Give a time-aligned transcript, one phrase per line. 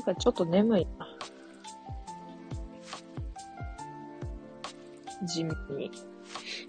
[0.00, 1.06] なんかちょっと眠いな。
[5.26, 5.90] 地味に。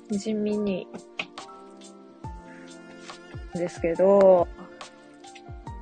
[0.09, 0.87] 地味に。
[3.53, 4.47] ですけど、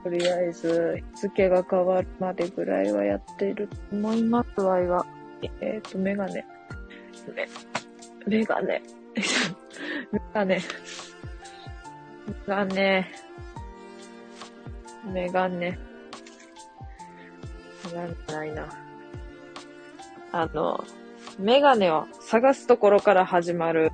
[0.03, 5.05] とりあえず、日付が変わるまでぐらいはやってると思いますわいは。
[5.61, 6.45] えっ、ー、と、メガネ。
[7.36, 7.47] メ、
[8.28, 8.81] メガネ。
[10.11, 10.61] メガネ。
[12.28, 13.11] メガネ。
[15.11, 15.89] メガネ。
[17.95, 18.68] なんかないな。
[20.32, 20.84] あの、
[21.40, 23.92] メガネを探すところから始まる、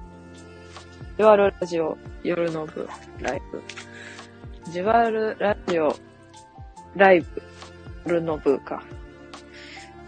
[1.18, 2.90] ジュワルラジオ夜の部
[3.22, 3.62] ライブ。
[4.72, 5.96] ジュワルラジオ
[6.96, 7.42] ライブ
[8.06, 8.84] 夜の部か。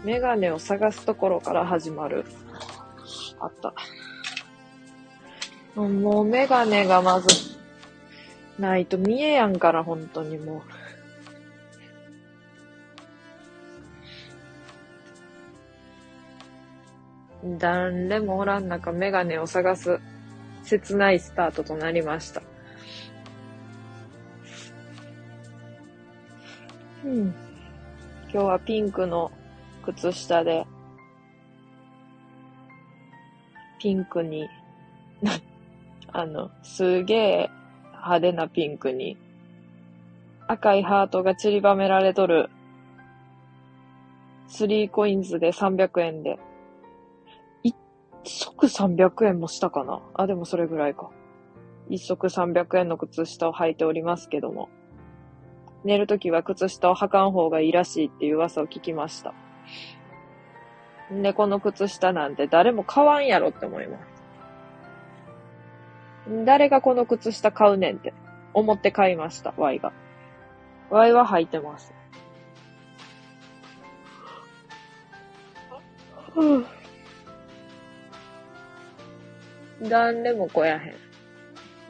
[0.04, 2.24] メガネを探すところから始まる。
[3.40, 3.72] あった。
[5.76, 7.28] もうメガネがまず、
[8.58, 10.77] ないと見えやんから、本当にもう。
[17.44, 20.00] 誰もおらん中、メガネを探す、
[20.64, 22.42] 切ないスタートとなりました。
[27.04, 27.34] うん。
[28.30, 29.30] 今日はピンクの
[29.84, 30.66] 靴下で、
[33.78, 34.48] ピンクに、
[36.12, 37.50] あの、すげえ
[37.92, 39.16] 派手なピンクに、
[40.48, 42.50] 赤いハートが散りばめられとる、
[44.48, 46.38] スリーコインズで300円で、
[48.28, 50.00] 足300円もしたかな？
[50.14, 51.10] あ、でもそれぐらいか。
[51.88, 54.68] 一足300円の靴下を履いておりますけども。
[55.84, 59.32] 寝るときは靴下を履かん方がいいらしいっていう噂を聞きました。
[61.10, 63.98] で、この靴下なんて誰も買わんやろって思いま
[66.26, 66.44] す。
[66.44, 68.12] 誰がこの靴下買うねんって
[68.52, 69.92] 思って買いました、Y が。
[70.90, 71.94] Y は履いてます。
[79.82, 80.94] 誰も来やへん。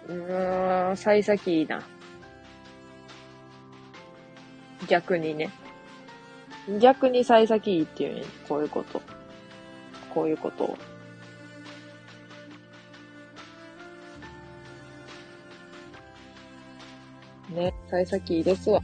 [0.09, 1.83] うーん、幸先いいな。
[4.89, 5.51] 逆にね。
[6.81, 9.01] 逆に幸先いいっていうね、こういうこと。
[10.13, 10.79] こういうことを。
[17.51, 18.83] ね、幸先いいですわ。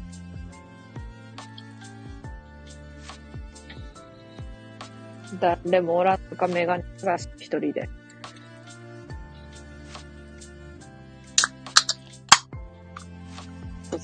[5.41, 7.89] 誰もおらんとかメガネが一人で。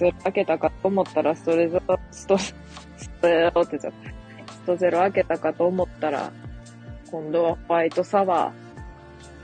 [0.00, 1.81] ゼロ開けたかと思ったら、ストレゾ、
[2.11, 2.55] スト、ス
[3.21, 3.93] トゼロって言っちゃっ
[4.47, 4.53] た。
[4.55, 6.33] ストゼロ開けたかと思ったら、
[7.11, 8.53] 今度はホワイトサワ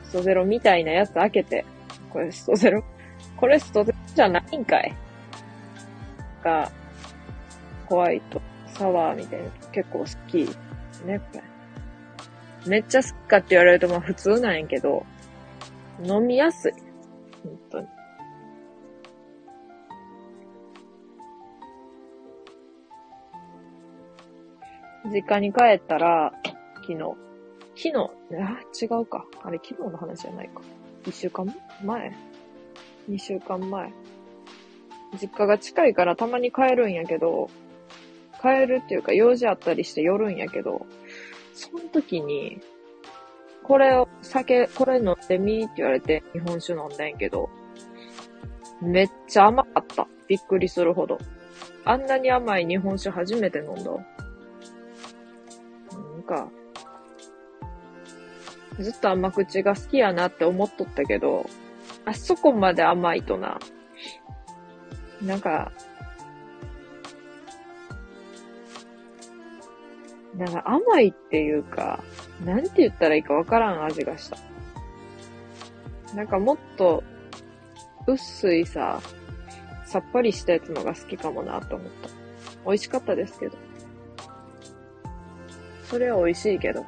[0.04, 1.66] ー、ストゼロみたいなやつ開けて、
[2.10, 2.82] これストゼロ、
[3.36, 4.94] これストゼロじゃないんかい
[6.42, 6.70] が、
[7.86, 10.38] ホワイトサワーみたいな結構好き。
[11.04, 11.42] ね、これ。
[12.66, 15.04] めっちゃ好きかって言われるとまあ普通なんやけど、
[16.02, 16.72] 飲みやすい。
[17.44, 17.95] 本当に。
[25.12, 26.32] 実家に帰ったら、
[26.82, 26.98] 昨日、
[27.76, 27.94] 昨日、
[28.42, 29.26] あ、違うか。
[29.42, 30.60] あれ、昨日の話じゃないか。
[31.06, 31.46] 一週間
[31.84, 32.12] 前？
[33.08, 33.92] 二週間前。
[35.20, 37.48] 実家が近いからたまに帰るんやけど、
[38.42, 40.86] 帰るっていうか用事あったりして寄るんやけど、
[41.54, 42.60] その時に、
[43.62, 47.48] これを、酒、これ飲んでみーって言われて日本酒飲んだんやけど、
[48.80, 50.06] めっちゃ甘かった。
[50.28, 51.18] びっくりするほど。
[51.84, 53.90] あんなに甘い日本酒初めて飲んだ。
[56.26, 56.50] か、
[58.78, 61.48] ずっと甘口が好きやなって思っとったけど、
[62.04, 63.58] あそこまで甘いとな、
[65.22, 65.72] なんか、
[70.36, 72.02] なんか甘いっていうか、
[72.44, 74.36] なんて言ったらいいかわからん味がした。
[76.14, 77.02] なんかもっと、
[78.06, 79.00] 薄いさ、
[79.84, 82.08] さっぱりしたやつのが好きかもなと思った。
[82.66, 83.65] 美味しかったですけど。
[85.88, 86.84] それは美味しいけど。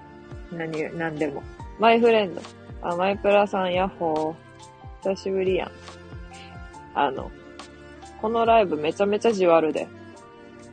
[0.52, 1.42] 何、何でも。
[1.78, 2.40] マイフレンド。
[2.82, 5.14] あ、マイプラさん、ヤッホー。
[5.14, 5.70] 久しぶりやん。
[6.94, 7.30] あの、
[8.20, 9.86] このライブめちゃめちゃじわるで。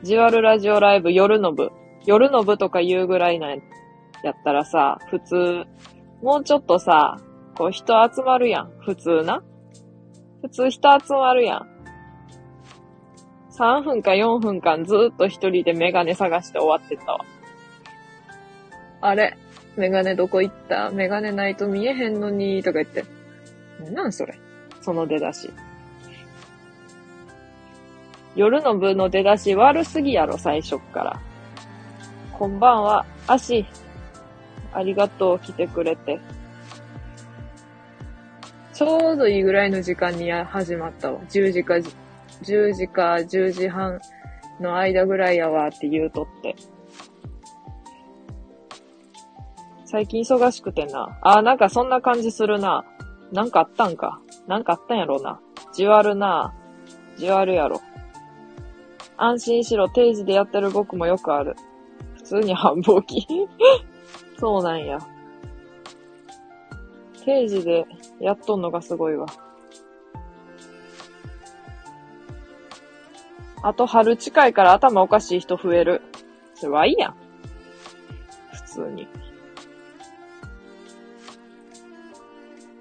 [0.02, 1.72] じわるラジオライブ夜の部。
[2.06, 3.62] 夜の部とか言うぐらいなん
[4.24, 5.64] やったらさ、普通、
[6.22, 7.20] もうちょっとさ、
[7.56, 8.72] こう人集まるやん。
[8.80, 9.44] 普通な。
[10.42, 11.76] 普通人集まるやん。
[13.58, 17.26] 3分か4分間ずーっと一人でメガネ探して終わってたわ。
[19.08, 19.38] あれ、
[19.78, 20.90] メガネどこ行った？
[20.90, 23.06] メガネないと見えへんのに、とか言って。
[23.92, 24.40] なんそれ？
[24.82, 25.52] その出だし。
[28.36, 31.22] 夜の部の出だし悪すぎやろ、最初っから。
[32.34, 33.06] こんばんは。
[33.28, 33.66] 足。
[34.74, 36.20] ありがとう、来てくれて。
[38.74, 41.22] ちょうどいいぐらいの時間に始まったわ。
[41.30, 41.76] 10時か、
[42.42, 44.02] 10時か10時半
[44.60, 46.56] の間ぐらいやわって言うとって。
[49.96, 51.18] 最近忙しくてな。
[51.22, 52.84] あ、なんかそんな感じするな。
[53.32, 54.20] なんかあったんか。
[54.46, 55.40] なんかあったんやろな。
[55.72, 56.54] じわるな。
[57.16, 57.82] じわるやろ。
[59.16, 61.56] 安心しろ、定時でやってる僕もよくある。
[62.18, 63.26] 普通に繁忙期
[64.38, 65.00] そうなんや。
[67.24, 67.88] 定時で
[68.20, 69.28] やっとんのがすごいわ。
[73.64, 76.02] あと春近いから頭おかしい人増える。
[76.56, 77.16] それはいいやん。
[78.52, 79.08] 普通に。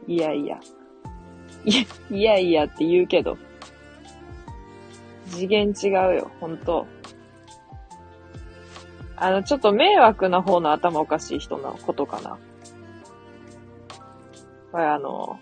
[0.06, 0.59] いやいや。
[1.65, 3.39] いや、いやいやって言うけど。
[5.31, 6.87] 次元違うよ、ほんと。
[9.17, 12.39] あの、ちょっと迷惑な方の頭おかしい人のことかな。
[14.73, 15.39] これあの、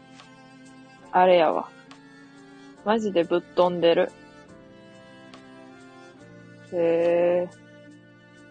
[1.10, 1.68] あれやわ。
[2.84, 4.12] マジでぶっ飛んでる。
[6.72, 7.50] へえ。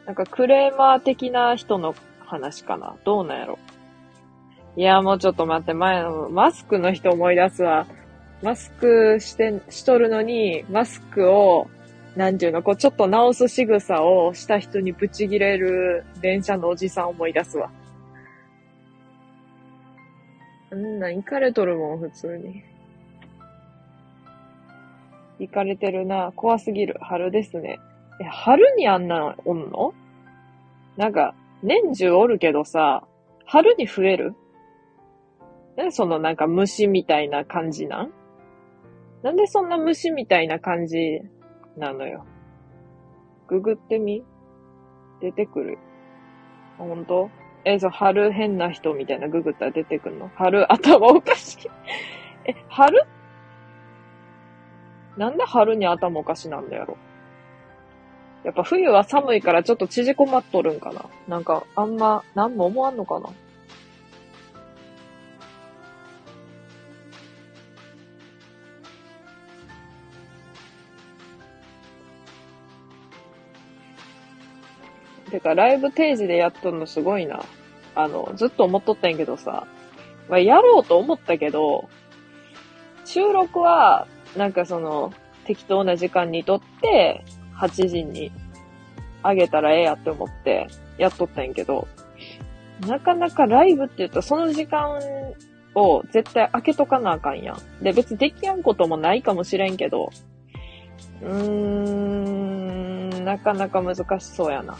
[0.05, 2.95] なんかクレーマー的な人の話かな。
[3.03, 3.59] どうなんやろ。
[4.77, 7.87] いや、もうちょっと待って、前の、マスクの人思い出すわ。
[8.41, 11.67] マスクして、しとるのに、マスクを、
[12.15, 17.69] なんていうの、こう、ちょっと直す仕草をした人にブチギレる電車のおじさん思い出すわ。
[20.71, 22.63] うんな、行かれとるもん、普通に。
[25.39, 26.31] 行かれてるな。
[26.35, 26.95] 怖すぎる。
[27.01, 27.79] 春ですね。
[28.21, 29.93] え、春にあんなおんの？
[30.95, 33.03] なんか、年中おるけどさ、
[33.45, 34.33] 春に増える？
[35.83, 38.11] え、そのなんか虫みたいな感じなん？
[39.23, 41.21] なんでそんな虫みたいな感じ
[41.77, 42.25] なのよ？
[43.47, 44.23] ググってみ？
[45.21, 45.77] 出てくる？
[46.77, 47.29] ほんと
[47.63, 50.29] え、そう、春変な人みたいなググったら出てくるの？
[50.35, 51.69] 春頭おかしい。
[52.49, 53.03] え、春？
[55.17, 56.97] なんで春に頭おかしなんだやろ？
[58.43, 61.05] やっぱ冬は寒いからちょっと縮こまっとるんかな？
[61.27, 63.29] なんか、あんま、なんも思わんのかな？
[75.31, 77.43] てか、ライブ定時でやっとんのすごいな。
[77.95, 79.65] あの、ずっと思っとったんやけどさ、
[80.29, 81.89] まあ、やろうと思ったけど、
[83.05, 84.07] 収録は、
[84.37, 85.13] なんかその、
[85.45, 87.25] 適当な時間にとって、
[87.57, 88.31] 8時に
[89.23, 90.67] あげたらええやって思って、
[90.97, 91.87] やっとったんやけど、
[92.87, 94.99] なかなかライブって言うと、その時間
[95.75, 97.83] を絶対開けとかなあかんやん。
[97.83, 100.09] で、別にできやんこともないかもしれんけど、
[101.21, 101.33] うー
[103.21, 104.77] ん、なかなか難しそうやな。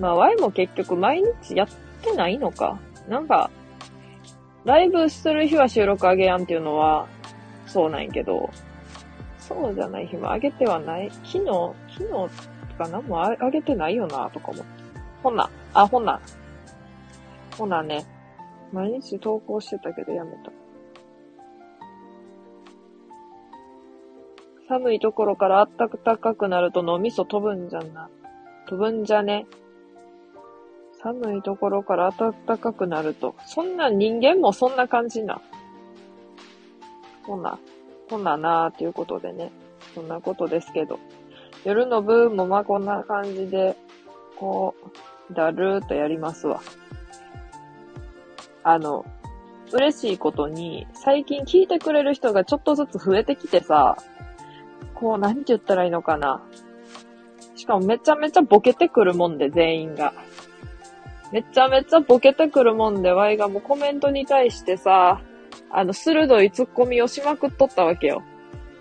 [0.00, 1.68] まあ、Y も結局毎日やっ
[2.02, 2.78] てないのか。
[3.08, 3.50] なんか、
[4.64, 7.06] ライブする日は収録あげやんっていうのは、
[7.66, 8.50] そうなんやけど、
[9.38, 11.10] そうじゃない日もあげてはない。
[11.24, 12.28] 昨日、昨日と
[12.78, 14.82] か何もあげてないよな、とか思って。
[15.22, 16.20] ほな、あ、ほな。
[17.58, 18.04] ほなね、
[18.72, 20.52] 毎日投稿してたけどやめた。
[24.68, 28.08] 寒いところからあったかくなると脳みそ飛ぶんじゃんな。
[28.66, 29.46] 飛ぶんじゃね？
[31.02, 33.34] 寒いところから暖かくなると。
[33.46, 35.40] そんな人間もそんな感じな。
[37.26, 37.58] こんな、
[38.08, 39.50] こんななーっていうことでね。
[39.94, 40.98] そんなことですけど。
[41.64, 43.76] 夜の部もまあこんな感じで、
[44.36, 44.74] こ
[45.30, 46.60] う、だるーっとやりますわ。
[48.62, 49.04] あの、
[49.72, 53.96] 嬉しいことに、最近聞いてくれる人がちょっとずつ増えてきてさ、
[54.94, 56.42] こう、何て言ったらいいのかな。
[57.56, 60.12] しかもめちゃめちゃボケてくるもんで、全員が。
[61.32, 65.22] めちゃめちゃボケてくるもんで、ワイがもうコメントに対してさ、
[65.70, 68.22] あの、鋭い突っ込みをしまくっとったわけよ。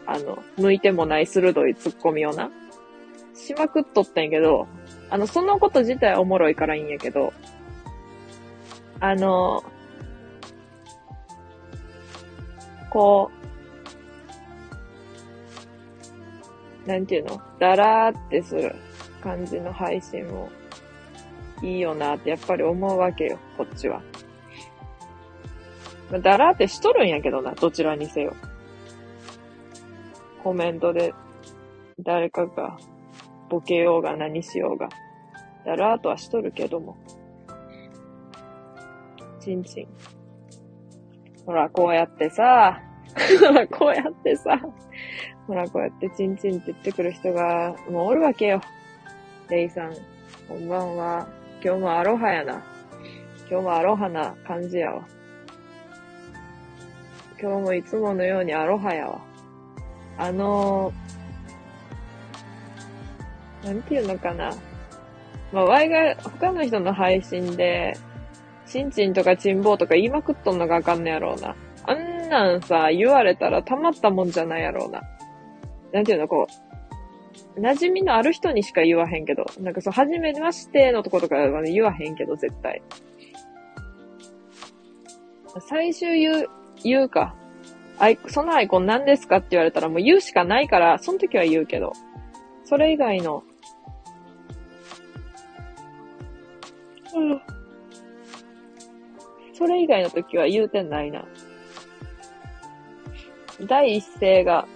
[0.06, 2.52] あの、向いてもない鋭い突っ込みをな。
[3.34, 4.68] しまくっとったんやけど、
[5.10, 7.34] あの、そのこと自体おもろいからいいんやけど、
[9.00, 9.64] あの、
[12.90, 13.32] こ
[16.86, 17.42] う、なんていうの？
[17.60, 18.76] だらーってする
[19.24, 20.50] 感じの配信を
[21.62, 24.02] いいよなってやっぱり思うわけよ、こっちは。
[26.22, 28.34] だらってしとるんやけどな、どちらにせよ。
[30.44, 31.14] コメントで
[32.00, 32.78] 誰かが
[33.50, 34.90] ボケようが何しようが。
[35.66, 36.98] だらーとはしとるけども。
[39.40, 39.88] ちんちん。
[41.46, 42.82] ほら、こうやってさ、
[43.40, 44.60] ほら、こうやってさ、
[45.48, 48.62] ほら、こうやってチンチンって言ってくる人が、もうおるわけよ。
[49.50, 49.94] レイさん、
[50.48, 51.28] こんばんは。
[51.64, 52.64] 今日もアロハやな。
[53.48, 55.06] 今日もアロハな感じやわ。
[57.40, 59.22] 今日もいつものようにアロハやわ。
[60.18, 64.56] あのー、なんていうのかな。
[65.52, 67.94] まあ、ワイが他の人の配信で、
[68.66, 71.56] チンチンとかチンボーとか言いまくっとんのがあかんねやろうな。
[71.86, 75.02] あんなんさ、言われたらたまったもんじゃないやろうな。
[75.92, 76.71] なんていうの、こう、
[77.56, 82.82] 馴染みのある人にしか言わへんけど、なんかそう、初めましてのとことかは、ね、言わへんけど、絶対。
[85.68, 86.50] 最終言う、
[86.84, 87.36] 言うか。
[88.00, 91.94] アイそのアイコン何ですかって言われたらもう言うしかないから、その時は言うけど、
[92.64, 93.44] それ以外の、
[97.14, 97.42] うん。
[99.54, 101.26] それ以外の時は言うてないな。
[103.68, 104.68] 第一声が、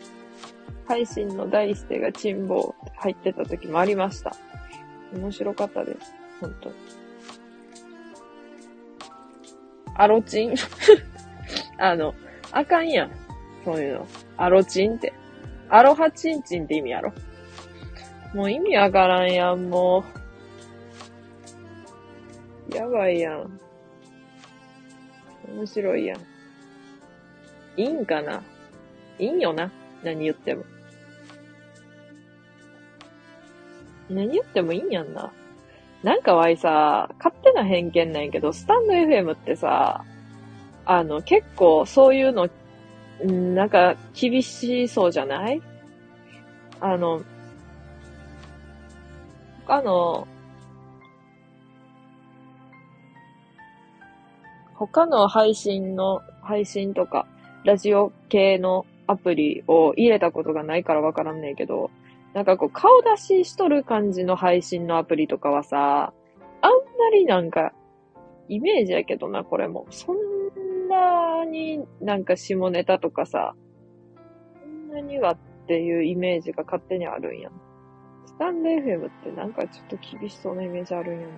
[0.87, 4.35] 配信の第一声が珍宝入ってた時もありました。
[5.13, 6.13] 面白かったです。
[6.39, 6.75] 本当に。
[9.95, 10.53] アロチン？
[11.79, 12.13] あの、
[12.51, 13.11] あかんやん。
[13.63, 14.07] そういうの。
[14.37, 15.13] アロチンって。
[15.69, 17.13] アロハチンチンって意味やろ。
[18.33, 20.03] もう意味わからんやん、も
[22.71, 22.75] う。
[22.75, 23.59] やばいやん。
[25.47, 26.19] 面白いやん。
[27.77, 28.43] いいんかな？
[29.17, 29.71] いいんよな？
[30.03, 30.65] 何言っても。
[34.09, 35.31] 何言ってもいいんやんな。
[36.03, 40.03] なんかわいさ、勝手な偏見なんやけど、スタンド FM ってさ、
[40.85, 42.47] あの、結構そういうの、
[43.25, 45.61] んなんか厳しそうじゃない？
[46.79, 47.23] あの、
[49.65, 50.27] 他の、
[54.75, 57.25] 他の配信の、配信とか、
[57.63, 61.89] ラジオ系のアプリを入れたことがないからわからんねえけど、
[62.35, 66.13] なんかこう顔出ししとる感じの配信のアプリとかはさ、
[66.61, 67.71] あんまりなんか、
[68.49, 69.87] イメージやけどな、これも。
[69.89, 70.17] そん
[70.89, 73.55] なになんか下ネタとかさ、
[74.61, 75.37] そんなにはっ
[75.67, 77.49] ていうイメージが勝手にあるんや。
[78.25, 81.29] スタンド FM ってなんかちょっと厳しそうなイメージあるんやん。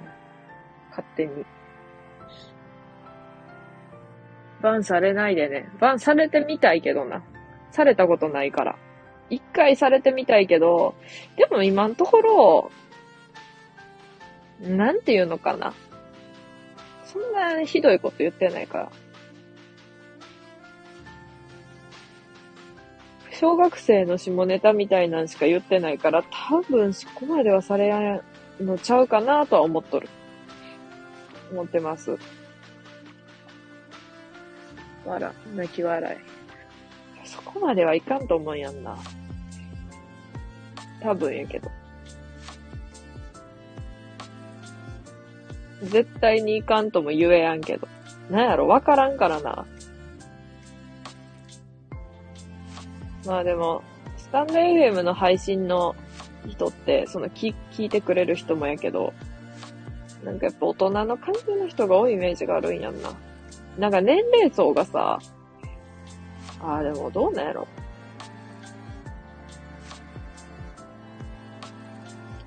[0.89, 1.45] 勝手に。
[4.63, 5.69] バンされないでね。
[5.79, 7.23] バンされてみたいけどな。
[7.69, 8.79] されたことないから。
[9.29, 10.95] 一回されてみたいけど、
[11.35, 12.71] でも今のところ、
[14.61, 15.73] なんていうのかな。
[17.05, 18.91] そんなひどいこと言ってないから。
[23.31, 27.99] 小学生の下ネタみたいなんしか言ってないから、多分そこまではされや
[28.59, 30.09] んのちゃうかなとは思っとる。
[31.51, 32.17] 思ってます。
[35.05, 37.27] 笑、泣き笑い。
[37.27, 38.97] そこまではいかんと思うやんな。
[41.01, 41.69] 多分やけど。
[45.83, 47.87] 絶対にいかんとも言えやんけど。
[48.29, 49.65] なんやろ、わからんからな。
[53.25, 53.83] まあでも、
[54.17, 55.95] スタンド FM の配信の
[56.47, 59.13] 人って、その聞、聞いてくれる人もやけど、
[60.23, 63.13] なんかやっぱ大人の感じの人が多いイメージがあるんやんな。
[63.77, 65.19] なんか年齢層がさ、
[66.61, 67.67] ああ、でもどうなんやろ。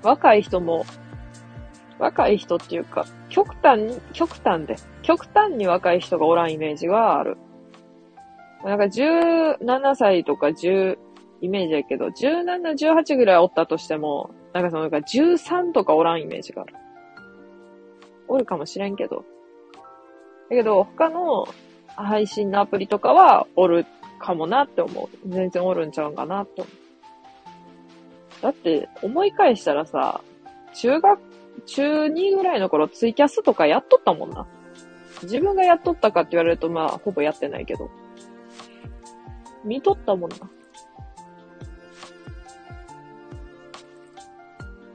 [0.03, 0.85] 若い人も、
[1.99, 7.37] 若い人っていうか、極端に、極端で、極端に若い人がおらんイメージがある。
[8.63, 10.97] なんか17歳とか10、
[11.41, 16.75] イメージやけど、17、18ぐらいおったとしても、なんかその、なんか13とかおらんイメージがある。
[18.27, 19.25] おるかもしれんけど。
[20.49, 21.47] だけど、他の
[21.95, 23.85] 配信のアプリとかはおる
[24.19, 25.29] かもなって思う。
[25.29, 26.80] 全然おるんちゃうんかなって思う。
[28.41, 30.21] だって、思い返したらさ、
[30.73, 31.19] 中学、
[31.65, 34.47] 中2ぐらいの頃ツイキャスとかやっとったもんな。
[35.23, 37.89] 自分がやっとったかって言われると、まあ、ほぼやってないけど。
[39.63, 40.37] 見とったもんな。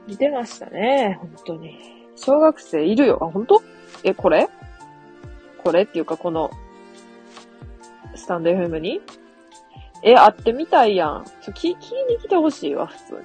[0.05, 1.79] 見てましたね、本当に。
[2.15, 3.19] 小学生いるよ。
[3.21, 3.61] あ、本当？
[4.03, 4.49] え、これ？
[5.63, 6.49] これっていうかこの、
[8.15, 9.01] スタンド FM に？
[10.03, 11.25] え、会ってみたいやん。
[11.41, 13.19] ちょ、聞、聞いに来てほしいわ、普通に。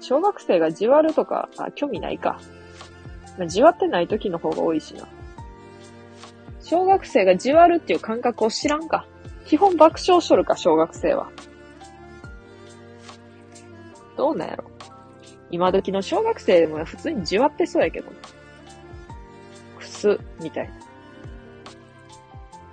[0.00, 2.40] 小学生がじわるとか、あ、興味ないか。
[3.38, 5.06] まあ、じわってない時の方が多いしな。
[6.60, 9.06] 小学生がじわるっていう感覚を知らんか。
[9.44, 11.30] 基本爆笑しとるか、小学生は。
[14.16, 14.64] どうなんやろ。
[15.50, 18.10] 今時の小学生でも普通にじわってそうやけど。
[19.78, 20.81] くす、みたいな。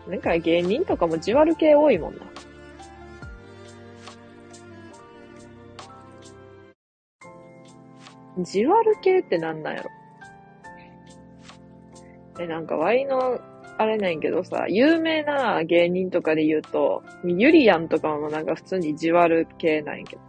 [0.10, 2.22] なんか芸人とかもじわる系多いもんな。
[8.44, 9.89] じわる系ってなんなんやろ？
[12.39, 13.39] え、なんかワイの、
[13.78, 20.22] あれなんやけどさ、有名な芸人とかで言うと、ゆりやんとかもなんか普通にじわる系なんやけど。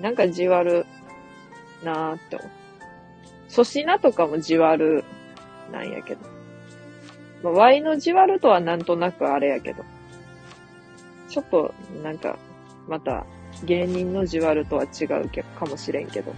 [0.00, 0.84] なんかじわる
[1.82, 2.50] なーって思う。
[3.50, 5.04] 粗品とかもじわる
[5.72, 6.20] なんやけど。
[7.44, 9.84] まあ、ワイのじわるとはなんとなくあれやけど。
[11.28, 12.38] ちょっと、なんか、
[12.88, 13.26] また、
[13.64, 16.32] 芸人のじわるとは違うけかもしれんけど。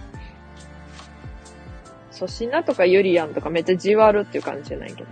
[2.13, 5.09] 粗品とかゆりやんとかめっちゃじわるっていう感じじゃないけど。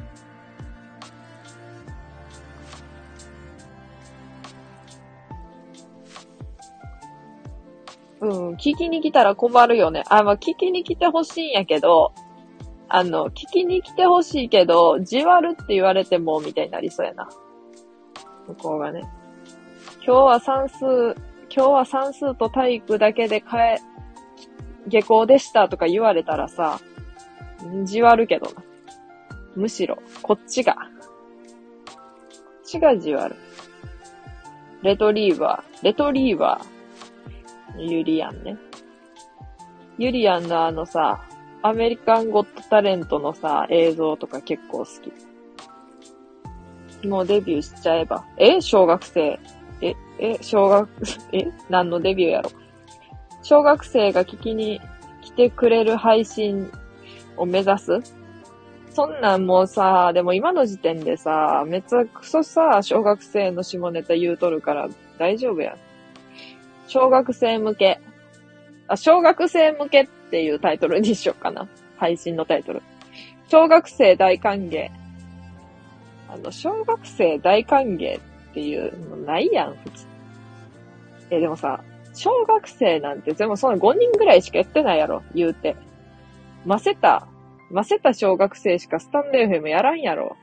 [8.21, 10.03] うん、聞きに来たら困るよね。
[10.09, 12.13] あ、まあ、聞きに来てほしいんやけど、
[12.97, 17.29] あの、聞きに来てほしいけど、じわるって言われても、みたいになりそうやな。
[18.47, 19.03] 向こうがね。
[20.07, 20.85] 今日は算数、
[21.51, 23.79] 今日は算数と体育だけで変え、
[24.87, 26.79] 下校でしたとか言われたらさ、
[27.83, 28.63] じわるけどな。
[29.57, 30.75] むしろ、こっちが。
[30.75, 30.81] こ
[32.63, 33.35] っちがじわる。
[34.83, 38.57] レトリーバー、レトリーバー、ユリアンね。
[39.99, 41.25] ユリアンのあのさ、
[41.67, 44.87] アメリカンゴットタレントのさ、映像とか結構好
[47.01, 47.09] き。
[47.09, 48.23] もうデビューしちゃえば。
[48.37, 48.61] え？
[48.61, 49.41] 小学生。
[49.81, 50.87] え、え、小学、
[51.33, 51.47] え？
[51.71, 52.51] 何のデビューやろ。
[53.43, 54.79] 小学生が聞きに
[55.23, 56.71] 来てくれる配信
[57.39, 57.99] を目指す？
[58.91, 65.79] そんなんもうさ、でも今の時点でさ、めっちゃくそさ、小学生の下ネタ言うとるから大丈夫や。
[66.89, 68.01] 小学生向け。
[68.89, 71.69] あ、小学生向けっていうタイトルにしようかな。
[71.97, 72.83] 配信のタイトル。
[73.49, 74.91] 小学生大歓迎。
[76.29, 78.21] あの、小学生大歓迎っ
[78.55, 80.07] ていうのないやん、普通。
[81.31, 81.83] え、でもさ、
[82.15, 85.77] 小学生なんて全部その5人ぐらいしかやってないやろ、言うて。
[86.65, 87.27] ませた、
[87.71, 90.37] ませた小学生しかスタンド FM やらんやろ。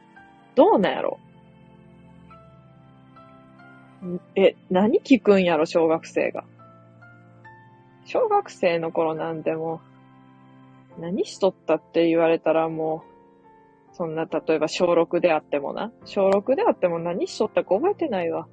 [0.55, 1.19] どうなんやろ
[4.35, 6.43] え、何聞くんやろ、小学生が。
[8.11, 9.79] 小学生の頃なんても
[10.97, 13.05] う、何しとったって言われたらも
[13.93, 15.93] う、そんな、例えば小6であってもな。
[16.03, 18.49] 小6であっても何しとったか覚えてないわ。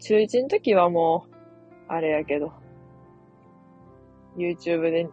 [0.00, 1.34] 中1の時はもう、
[1.88, 2.54] あれやけど、
[4.38, 5.06] YouTube で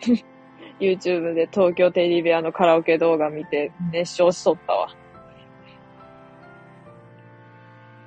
[0.80, 4.88] YouTube で東京テレビアのカラオケ動画見て熱唱しとったわ。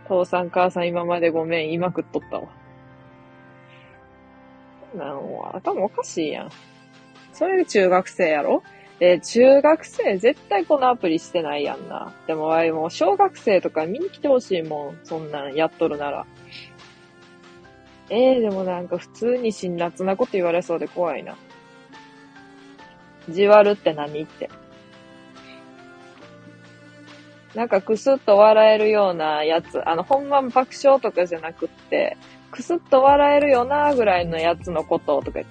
[0.08, 2.65] 父さん母さん今までごめん、今食っとったわ。
[4.96, 5.20] なん、
[5.54, 6.52] 頭おかしいやん。
[7.34, 8.64] それ中学生やろ？
[9.00, 12.14] で、中学生絶対このアプリしてないやんな。
[12.28, 15.00] でも、わいもう小学生とか見に来てほしいもん。
[15.04, 16.26] そんなんやっとるなら。
[18.10, 21.36] ええー、でもなんか普通に辛辣なこと言われそうで怖いな。
[23.30, 24.50] じわるって何って。
[27.56, 32.18] なんかくすっと笑えるようなやつ、あの、本番爆笑とかじゃなくって、
[32.56, 35.46] くすっと笑えるよなぐらいのやつのこととか、い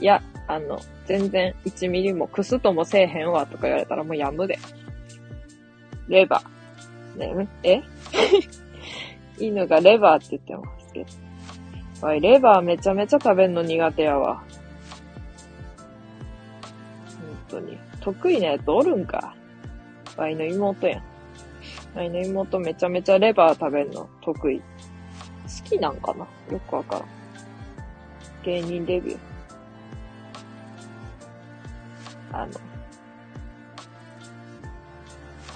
[0.00, 4.58] や、あの、全然1ミリもくすともせえへんわとか言われたらもうやむで。
[6.08, 7.36] レバー。
[7.36, 7.82] ねえ？
[9.38, 11.04] 犬がレバーって言ってますけ
[12.00, 12.06] ど。
[12.06, 14.42] わい、レバーめちゃめちゃ食べんの苦手やわ。
[17.50, 17.78] 本当に。
[18.00, 19.34] 得意なやつおるんか？
[20.16, 21.02] ワイの妹やん。
[21.94, 24.62] ワイの妹めちゃめちゃレバー食べんの得意。
[25.70, 26.26] 好きなんかな？
[26.52, 27.04] よくわからん。
[28.42, 29.18] 芸人デビュー。
[32.32, 32.52] あの、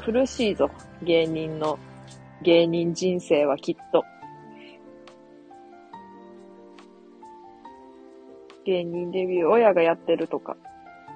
[0.05, 0.70] 苦しいぞ。
[1.03, 1.79] 芸人の、
[2.42, 4.05] 芸人人生はきっと。
[8.64, 10.57] 芸人デビュー、親がやってるとか。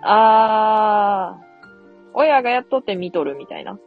[0.02, 1.68] あー、
[2.14, 3.78] 親がやっとって見とるみたいな。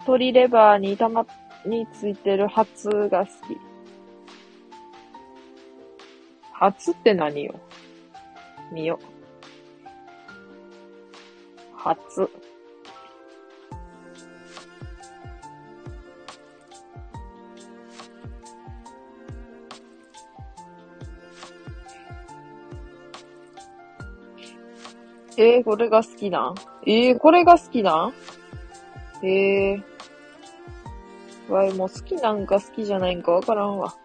[0.00, 1.26] 鶏レバーにたま、
[1.64, 3.56] についてるハツが好き。
[6.62, 7.58] ハツって何よ？
[8.70, 9.00] 見よ。
[11.74, 12.30] ハツ。
[25.36, 26.54] えー、これが好きなん？
[26.86, 28.14] えー、これが好きなん？
[29.26, 31.52] えー。
[31.52, 33.96] わい、もう好きなんか好きじゃないんかわからんわ。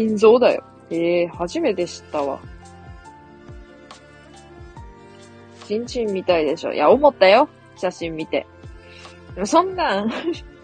[0.00, 0.64] 心臓だよ。
[0.88, 2.40] ええー、初めて知ったわ。
[5.66, 6.72] ちんちんみたいでしょ。
[6.72, 7.50] いや、思ったよ。
[7.76, 8.46] 写真見て。
[9.34, 10.10] でもそんなん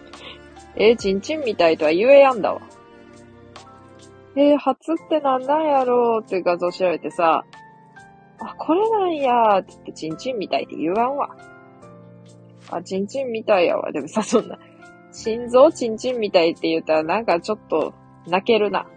[0.75, 2.61] えー、ちんちんみたいとは言えやんだわ。
[4.35, 7.45] えー、初ってなんなんやろうって画像調べてさ、
[8.39, 11.29] あ、これなんやーって言ってちんちんみたいって言わんわ。
[12.71, 13.91] あ、ちんちんみたいやわ。
[13.91, 14.57] でもさ、そんな、
[15.11, 17.93] 心臓ちんちんみたいって言ったらなんかちょっと
[18.25, 18.87] 泣けるな。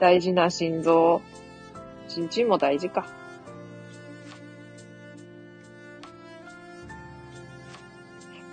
[0.00, 1.20] 大事な心臓。
[2.08, 3.06] ちんちんも大事か。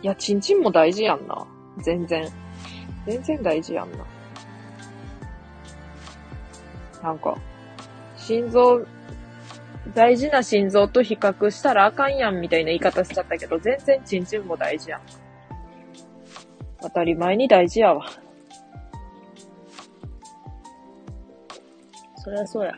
[0.04, 1.48] いや、ちんちんも大事やんな。
[1.80, 2.30] 全然。
[3.08, 4.06] 全然大事やんな。
[7.02, 7.38] なんか、
[8.18, 8.86] 心臓、
[9.96, 15.02] 大事な心臓と比較したらあかんやんみたいな言い方しちゃったけど、全然チンチンも大事やん。
[16.82, 18.06] 当たり前に大事やわ。
[22.28, 22.74] そりゃそうや。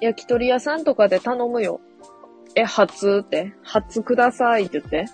[0.00, 1.78] 焼き鳥屋さんとかで頼むよ。
[2.54, 3.52] え、初って？
[3.62, 5.04] 初くださいって言って。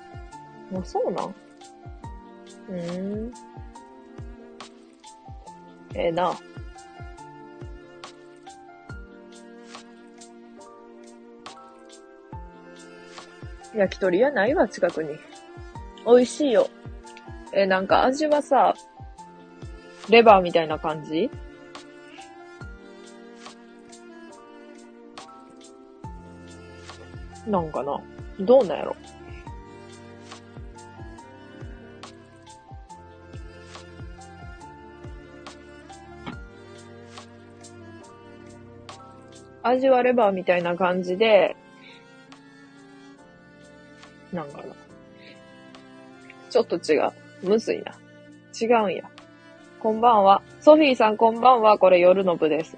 [0.77, 1.35] あ、そうなん？
[2.69, 3.33] うーん。
[5.97, 6.39] ええな。
[13.75, 15.17] 焼き鳥屋ないわ、近くに。
[16.07, 16.69] 美味しいよ。
[17.53, 18.73] え、なんか味はさ、
[20.09, 21.29] レバーみたいな感じ？
[27.47, 28.01] なんかな
[28.41, 28.97] どうなんやろ
[39.69, 41.57] 味はレバーみたいな感じで、
[44.33, 44.65] なんかな。
[46.51, 47.13] ちょっと違う。
[47.43, 47.93] むずいな。
[48.61, 49.11] 違うんや。
[49.81, 50.43] こんばんは。
[50.61, 51.79] ソフィーさんこんばんは。
[51.79, 52.77] これ夜の部です。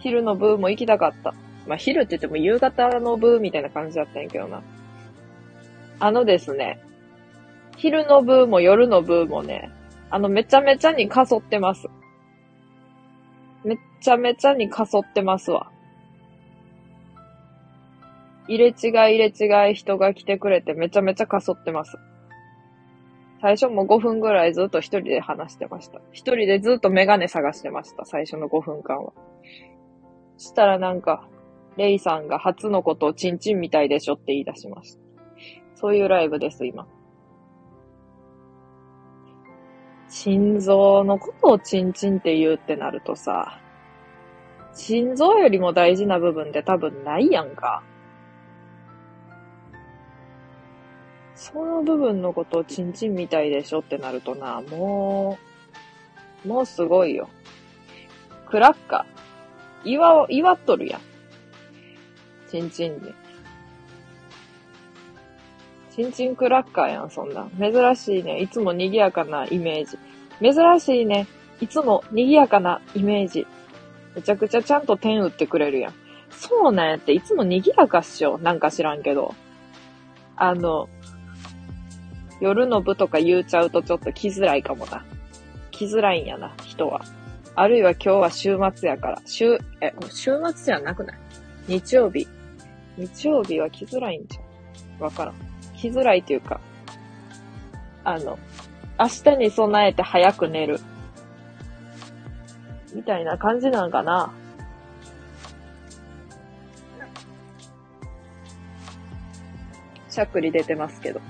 [0.00, 1.32] 昼の部も行きたかった。
[1.70, 4.60] まあ、昼って言っても夕方の部みたいな感じだったんやけどな。
[6.00, 6.82] あのですね、
[7.76, 9.70] 昼の部も夜の部もね、
[10.10, 11.86] あの、めちゃめちゃにかそってます。
[13.62, 15.70] めちゃめちゃにかそってますわ。
[18.48, 19.26] 入れ違い入れ
[19.68, 21.98] 違い人が来てくれてめちゃめちゃかそってます。
[23.40, 26.00] 最初も5分ぐらいずっと一人で話してました。
[26.10, 28.04] 一人でずっとメガネ探してました。
[28.06, 29.12] 最初の5分間は。
[30.36, 31.28] したらなんか、
[31.76, 35.00] レイさんが初のことをチンチンみたいでしょって言い出しました。
[35.76, 36.86] そういうライブです、今。
[40.08, 43.60] 心臓のことをチンチンって言うってなるとさ、
[44.74, 47.82] 心臓よりも大事な部分って多分ないやんか。
[51.34, 55.38] その部分のことをチンチンみたいでしょってなるとな、も
[56.44, 57.30] う、もうすごいよ。
[58.50, 59.88] クラッカー。
[59.88, 61.00] 祝、祝っとるやん。
[62.50, 63.14] チンチンで。
[65.94, 67.48] チンチンクラッカーやん、そんな。
[67.58, 68.40] 珍しいね。
[68.40, 69.98] いつも賑やかなイメージ。
[70.40, 71.26] 珍しいね。
[71.60, 73.46] いつも賑やかなイメージ。
[74.14, 75.94] めちゃくちゃちゃんと点打ってくれるやん。
[76.30, 78.38] そうなんやって、いつも賑やかっしょ？
[78.38, 79.34] なんか知らんけど。
[80.36, 80.88] あの、
[82.40, 85.04] 夜の部とか言うちゃうとちょっと来づらいかもな。
[85.70, 87.02] 来づらいんやな、人は。
[87.56, 89.22] あるいは今日は週末やから。
[89.26, 91.18] 週、え、週末じゃなくない？
[91.66, 92.26] 日曜日。
[93.00, 95.02] 日曜日は来づらいんじゃん。
[95.02, 95.34] わからん。
[95.74, 96.60] 来づらいというか、
[98.04, 98.38] あの、
[98.98, 100.78] 明日に備えて早く寝る。
[102.94, 104.30] みたいな感じなんかな。
[110.10, 111.20] しゃっくり出てますけど。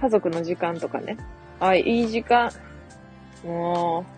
[0.00, 1.16] 家族の時間とかね。
[1.60, 2.52] あ、いい時間。
[3.44, 4.04] も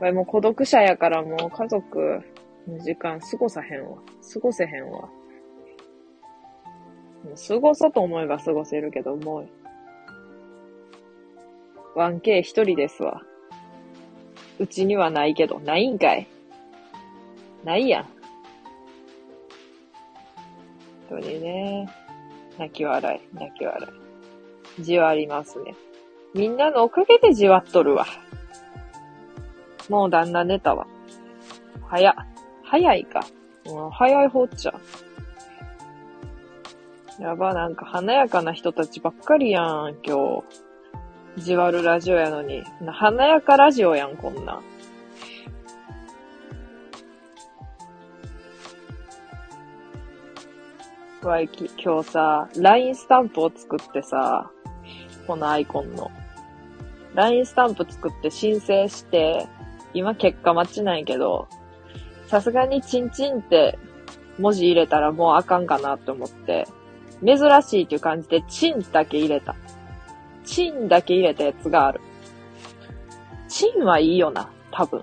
[0.00, 2.22] もう孤独者やからもう家族
[2.68, 3.98] の時間過ごさへんわ。
[4.32, 5.08] 過ごせへんわ。
[7.24, 9.40] もう過ごそうと思えば過ごせるけど、も
[11.94, 13.22] う、1K 一人ですわ。
[14.58, 16.26] うちにはないけど、ないんかい。
[17.64, 18.06] ないやん。
[21.10, 21.88] 一人ね。
[22.58, 23.88] 泣き笑い、泣き笑
[24.78, 24.82] い。
[24.82, 25.74] じわりますね。
[26.34, 28.06] みんなのおかげでじわっとるわ。
[29.88, 30.86] もう旦那寝たわ。
[31.88, 32.14] 早、
[32.64, 33.26] 早いか。
[33.66, 34.74] もう早い方っちゃ。
[37.18, 40.42] やば、なんか華やかな人たちばっかりやん、今
[41.36, 41.42] 日。
[41.42, 42.62] じわるラジオやのに。
[42.86, 44.60] 華やかラジオやん、こんな。
[51.26, 54.50] わ、今日さ、LINE スタンプを作ってさ、
[55.26, 56.10] このアイコンの。
[57.14, 59.46] LINE スタンプ作って申請して、
[59.96, 61.48] 今結果待ちないけど、
[62.26, 63.78] さすがにチンチンって
[64.38, 66.66] 文字入れたらもうあかんかなって思って、
[67.24, 69.56] 珍しいっていう感じでチンだけ入れた。
[70.44, 72.00] チンだけ入れたやつがある。
[73.48, 75.02] チンはいいよな、多分。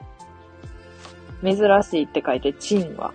[1.44, 3.14] 珍しいって書いてチンは。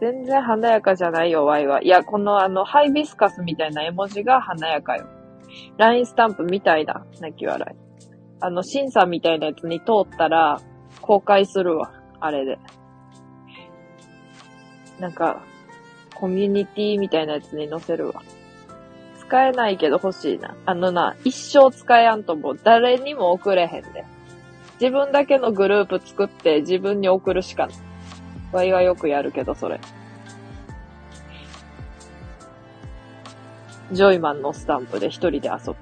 [0.00, 1.82] 全然華やかじゃないよ、ワイは。
[1.82, 5.06] いや、このあの、ハイビスカスみたいな絵文字が華やかよ。
[5.78, 7.04] ラインスタンプみたいだ。
[7.20, 7.76] 泣き笑い。
[8.40, 10.60] あの、審査みたいなやつに通ったら、
[11.00, 11.92] 公開するわ。
[12.20, 12.58] あれで。
[14.98, 15.42] なんか、
[16.14, 18.22] コミュニティみたいなやつに載せるわ。
[19.18, 20.56] 使えないけど欲しいな。
[20.64, 24.04] あのな、一生使えやんともう誰にも送れへんで。
[24.80, 27.76] 自分だけのグループ作って自分に送るしかない。
[28.52, 29.80] ワイはよくやるけど、それ。
[33.92, 35.76] ジョイマンのスタンプで一人で遊ぶ。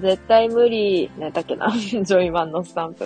[0.00, 1.68] 絶対無理、何だっけな。
[1.76, 3.04] ジョイマンのスタンプ。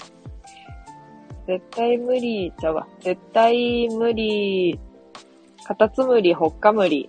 [1.46, 2.86] 絶対無理、ちゃうわ。
[3.00, 4.78] 絶対無理、
[5.64, 7.08] カタツムリ、ホッカムリ。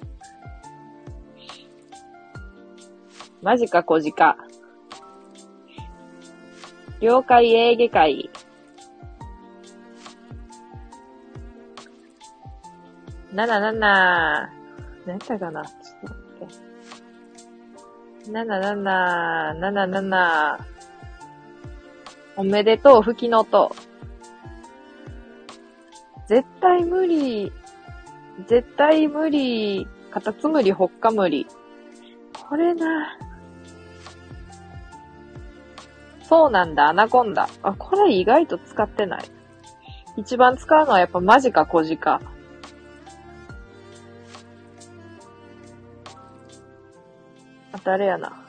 [3.41, 4.37] マジか、小鹿。
[7.01, 8.29] 了解、エーゲ海。
[13.33, 14.54] なななな
[15.05, 15.63] 何やったかな？
[15.63, 18.31] ちょっと待って。
[18.31, 20.59] なななな、なななな、
[22.35, 23.75] おめでとう、吹きの音。
[26.27, 27.53] 絶対無理、
[28.47, 31.45] 絶対無理、カタツムリ、ホッカムリ。
[32.49, 33.15] これな。
[36.23, 37.47] そうなんだ、アナコンダ。
[37.61, 39.25] あ、これ意外と使ってない。
[40.17, 42.21] 一番使うのはやっぱマジか小ジか。
[47.77, 47.83] 鹿。
[47.83, 48.45] 誰やな。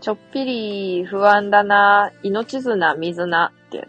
[0.00, 2.10] ちょっぴり不安だな。
[2.22, 3.86] 命綱、水なってや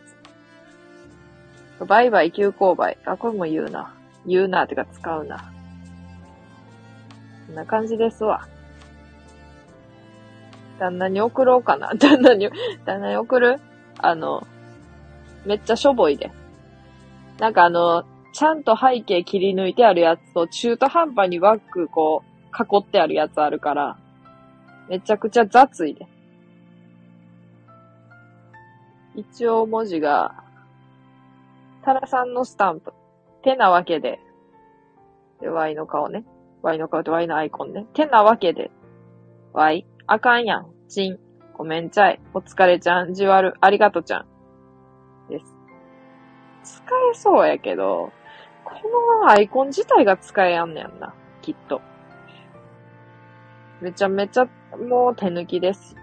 [1.80, 1.86] つ。
[1.86, 2.98] バイバイ、急勾配。
[3.06, 3.94] あ、これも言うな。
[4.26, 5.52] 言うな、ってか使うな。
[7.48, 8.48] こんな感じですわ。
[10.80, 11.94] 旦那に送ろうかな。
[12.00, 12.50] 旦那に、
[12.86, 13.60] 旦那に送る？
[13.98, 14.46] あの、
[15.46, 16.32] めっちゃしょぼいで。
[17.40, 23.98] なんかあの、ちゃんと背景切り抜いてあるやつと、中途半端にワックこう、囲ってあるやつあるから、
[24.90, 26.06] めちゃくちゃ雑いで。
[29.16, 30.44] 一応文字が、
[31.82, 32.92] タラさんのスタンプ。
[33.42, 34.20] てなわけで。
[35.40, 36.26] で、Y の顔ね。
[36.62, 37.86] Y の顔と Y のアイコンね。
[37.94, 38.70] てなわけで。
[39.54, 40.68] Y、あかんやん。
[40.90, 41.20] ちん。
[41.54, 42.20] ごめんちゃい。
[42.34, 43.14] お疲れちゃん。
[43.14, 43.54] じわる。
[43.62, 44.26] ありがとちゃん。
[45.30, 45.56] です。
[46.66, 48.12] 使えそうやけど、
[48.66, 48.74] こ
[49.22, 51.14] のアイコン自体が使えやんねやんな。
[51.42, 51.82] きっと。
[53.80, 54.48] めちゃめちゃ、
[54.90, 55.96] もう手抜きです。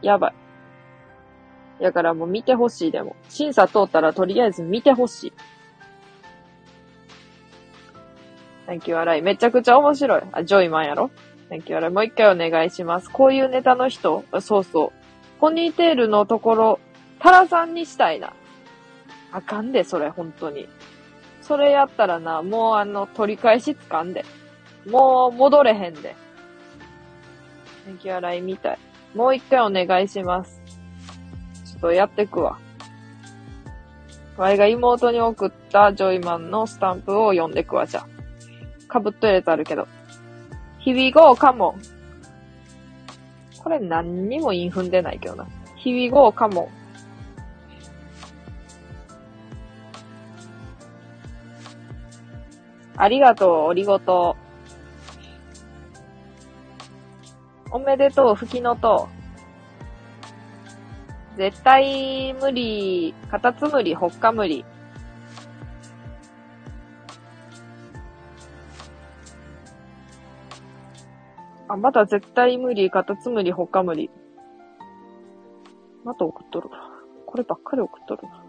[0.00, 0.28] やば
[1.80, 1.82] い。
[1.82, 3.16] やからもう見てほしいでも。
[3.28, 5.32] 審査通ったらとりあえず見てほしい。
[8.66, 9.22] 泣き笑い。
[9.22, 10.22] めちゃくちゃ面白い。
[10.32, 11.10] あ、ジョイマンやろ？
[11.50, 11.92] 泣き笑い。
[11.92, 13.10] もう一回お願いします。
[13.10, 14.24] こういうネタの人？
[14.40, 14.92] そうそう。
[15.40, 16.80] ポニーテールのところ、
[17.18, 18.32] タラさんにしたいな。
[19.32, 20.68] あかんで、それ、本当に。
[21.46, 24.24] それやったらな、もうあの、取り返しつかんで。
[24.84, 26.16] もう戻れへんで。
[27.86, 28.78] ネギ洗いみたい。
[29.14, 30.60] もう一回お願いします。
[31.64, 32.58] ちょっとやってくわ。
[34.36, 38.06] ワイが妹に送ったジョイマンのスタンプを読んでくわ、じゃあ。
[38.88, 39.86] かぶっとるやつあるけど。
[40.80, 41.82] 日々ゴーカモン。
[43.62, 45.46] これ何にもイン踏んでないけどな。
[45.76, 46.70] 日々ゴーカモ
[52.96, 54.36] ありがとう、おりごと。
[57.70, 59.08] おめでとう、ふきのと
[61.34, 61.36] う。
[61.36, 64.64] 絶対無理、カタツムリ、ホッカムリ。
[71.68, 74.08] あ、まだ絶対無理、カタツムリ、ホッカムリ。
[76.04, 76.70] また送っとる。
[77.26, 78.45] こればっかり送っとるな。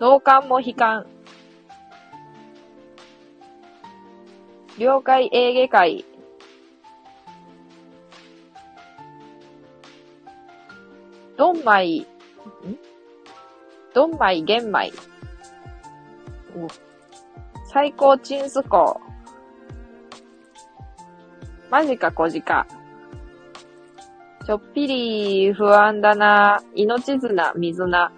[0.00, 1.06] 同感も悲観。
[4.78, 6.04] 了解エーゲ海。
[11.36, 12.06] ドンマイ、ん？
[13.92, 14.92] ドンマイ玄米。
[17.66, 19.00] 最高チンスコ。
[21.70, 22.66] マジか、小鹿。
[24.46, 26.62] ちょっぴり不安だな。
[26.74, 28.12] 命綱、水な。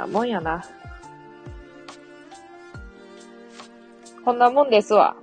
[0.00, 0.64] なもんやな。
[4.24, 5.14] こんなもんですわ。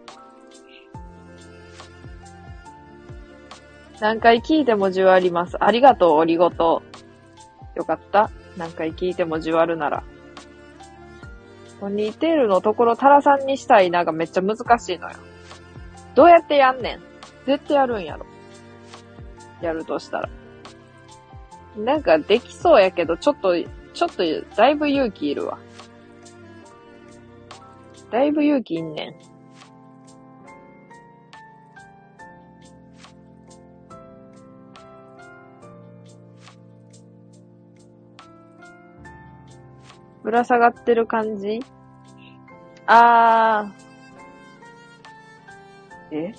[4.00, 5.58] 何回聞いてもじわります。
[5.60, 6.84] ありがとう、おりごと。
[7.76, 8.30] よかった。
[8.56, 10.04] 何回聞いてもじわるなら。
[11.80, 15.16] ポニーテールのところタラさんにしたいながめっちゃ難しいのよ。
[16.14, 17.06] どうやってやんねんど
[17.48, 18.26] うやってやるんやろ
[19.62, 20.30] やるとしたら。
[21.76, 23.56] なんかできそうやけど、ちょっと、
[23.98, 24.24] ちょっと、
[24.56, 25.58] だいぶ勇気いるわ。
[28.12, 29.16] だいぶ勇気いんねん。
[40.24, 41.60] ぶら下がってる感じ？
[42.86, 46.16] あー。
[46.16, 46.36] え？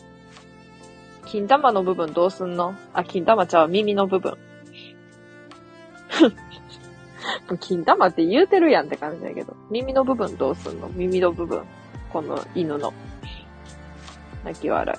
[1.27, 2.77] 金玉の部分どうすんの？
[2.93, 4.39] あ、金玉ちゃう、耳の部分。
[7.57, 9.57] 金玉って言うてるやんって感じだけど。
[9.71, 10.89] 耳の部分どうすんの？
[10.89, 11.63] 耳の部分。
[12.13, 12.93] この犬の。
[14.45, 14.99] 泣き笑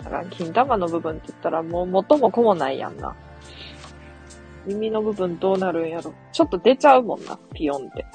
[0.00, 0.04] い。
[0.04, 3.16] だから、金玉の部分って言ったらもう元も子もないやんな。
[4.66, 6.14] 耳の部分どうなるんやろ？
[6.32, 8.06] ちょっと出ちゃうもんな、ピヨンって。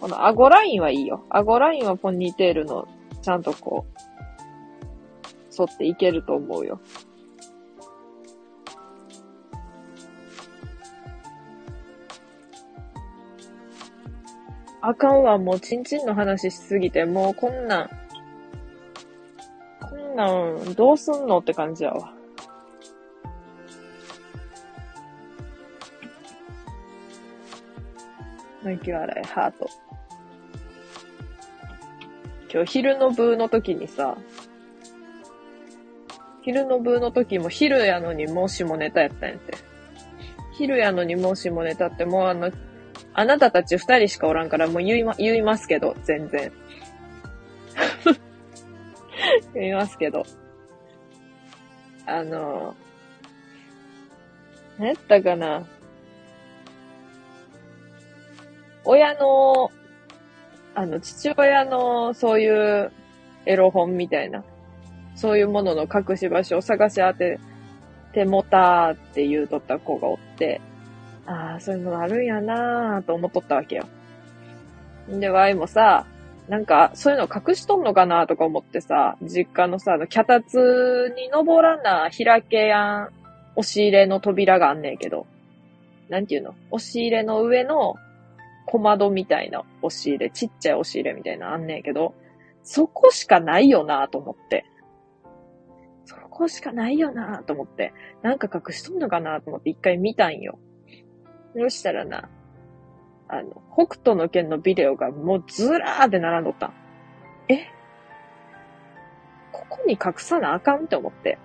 [0.00, 1.24] この顎ラインはいいよ。
[1.28, 2.86] 顎ラインはポニーテールの、
[3.20, 3.98] ちゃんとこう、
[5.58, 6.80] 沿っていけると思うよ。
[14.88, 17.90] あかんわ、もうチンチンの話しすぎて、もうこんなん、
[19.82, 22.10] こんなん、どうすんのって感じやわ。
[28.62, 29.68] 泣き笑い、ハート。
[32.50, 34.16] 今日昼の部の時にさ、
[36.40, 39.52] 昼の部の時も昼やのにもう下ネタやったんやって。
[40.56, 42.50] 昼やのにもう下ネタってもうあの、
[43.18, 46.52] あなたたち二人しかおらんからもう言いま、言いますけど、全然。
[49.54, 50.22] 言いますけど。
[52.06, 52.76] あの、
[54.78, 55.66] 何やったかな
[58.84, 59.72] 親の、
[60.76, 62.92] あの、父親のそういう
[63.46, 64.44] エロ本みたいな、
[65.16, 67.40] そういうものの隠し場所を探し当て
[68.12, 70.60] てもたって言うとった子がおって、
[71.28, 73.84] ああ、そういうのあるんやなーと思っとったわけよ。
[75.10, 76.06] んで、ワイもさ、
[76.48, 83.10] なんか、そういうの隠しとんのかなとか思ってさ、実家のさ、あの、脚立に登らな、開けやん、
[83.56, 85.26] 押し入れの扉があんねんけど、
[86.08, 86.54] なんていうの？
[86.70, 87.96] 押し入れの上の
[88.64, 92.14] 小窓みたいな押し入れ、ちっちゃい押し入れみたいなあんねんけど、
[92.62, 94.64] そこしかないよなと思って。
[96.06, 97.92] そこしかないよなと思って。
[98.22, 100.58] なんか隠しとんのかなと思って一回見たんよ。
[101.60, 102.28] そしたらな、
[103.28, 106.72] あの、北斗の剣のビデオがもうずらーって並んどった。
[107.48, 107.66] え？
[109.52, 111.38] ここに隠さなあかんって思って。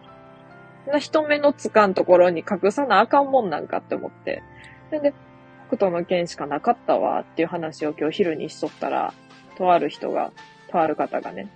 [0.88, 4.44] な人目のつかんところに隠さなあかんもんなんかって思って。
[4.92, 5.14] なんで、
[5.68, 9.14] 北斗の剣しかなかったわっていう話を今日昼にしとったら、
[9.58, 10.32] とある人が、
[10.70, 11.50] とある方がね、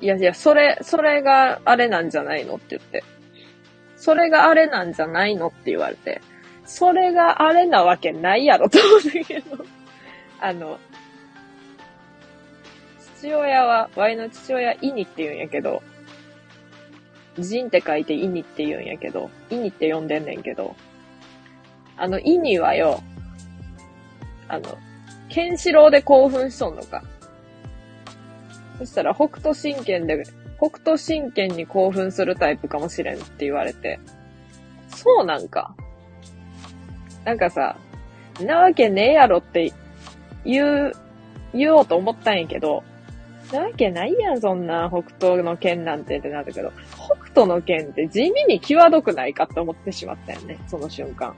[0.00, 3.04] いやいや、それ、それがあれなんじゃないのって言って。
[3.96, 6.20] それがあれなんじゃないのって言われて。
[6.68, 9.64] それがあれなわけないやろと思ったけど。
[10.38, 10.78] あの、
[13.16, 15.82] 父親は、ワイの父親、イニって言うんやけど、
[17.38, 20.76] ジンって書いてイニって言うんやけど、イニって呼んでんねんけど、
[21.96, 23.02] あの、イニはよ、
[24.46, 24.78] あの、
[25.30, 27.02] ケンシロウで興奮しとんのか。
[28.78, 30.22] そしたら北斗神拳で、
[30.58, 33.98] 北斗神拳に興奮するタイプかもしれんって言われて。
[34.88, 35.74] そうなんか。
[37.24, 37.76] なんかさ、
[38.40, 39.72] なわけねえやろって
[40.44, 40.92] 言う、
[41.54, 42.82] 言おうと思ったんやけど、
[43.52, 51.34] なわけないやん、そんな北斗の剣なんてってなったけど、北斗の剣って地味に際どくないかって思ってしまったよね、その瞬間。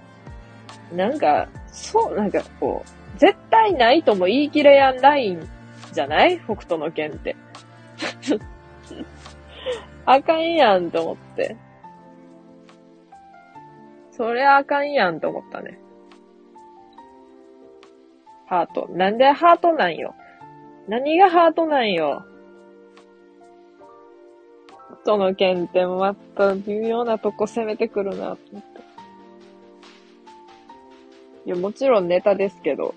[0.95, 5.49] なんか、そう、なんかこう、絶対ないとも言い切れやんライン
[5.93, 6.39] じゃない？
[6.41, 7.37] 北斗の剣って。
[10.07, 11.57] あかんやんと思って。
[14.21, 15.81] それあかんやんと思ったね。
[18.45, 18.87] ハート。
[18.93, 20.15] なんでハートなんよ？
[20.89, 22.27] 何がハートなんよ？
[25.05, 28.81] 北斗の剣ってまた微妙なとこ攻めてくるなと思って。
[31.47, 32.95] いや、もちろんネタですけど、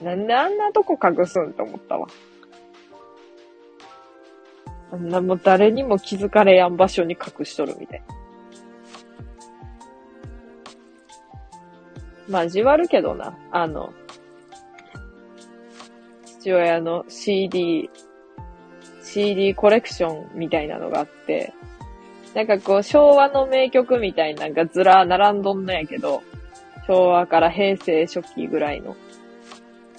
[0.00, 2.06] なんであんなとこ隠すんと思ったわ。
[4.90, 8.19] あんなもう誰にも気づかれやん場所に隠しとるみたいな。
[12.30, 13.36] ま、じわるけどな。
[13.50, 13.92] あの、
[16.24, 17.90] 父親の CD、
[19.02, 21.52] CD コレクションみたいなのがあって、
[22.34, 26.22] なんかこう、昭和の名曲みたいなのがずらー並んどんのやけど、
[26.86, 28.96] 昭和から平成初期ぐらいの、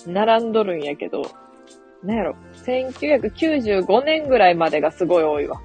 [0.07, 1.23] 並んどるんやけど、
[2.03, 5.61] なんやろ、1995年ぐらいまでがすごい多いわ。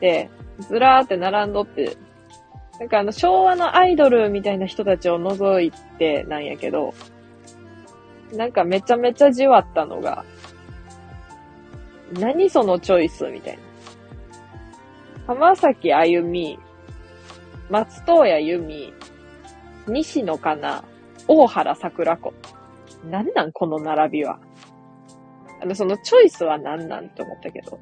[0.00, 0.30] で、
[0.60, 1.96] ずらーって並んどって、
[2.78, 6.94] なんかあの、昭和のアイドルみたいな人たちを除いてなんやけど、
[8.32, 10.24] なんかめちゃめちゃじわったのが、
[12.12, 13.62] 何そのチョイスみたいな。
[15.26, 16.58] 浜崎あゆみ、
[17.68, 18.94] 松任谷由実、
[19.86, 20.84] 西野かな、
[21.26, 22.32] 大原桜子。
[23.10, 24.38] なんなんこの並びは。
[25.60, 27.78] あの、そのチョイスは何なんって思ったけど。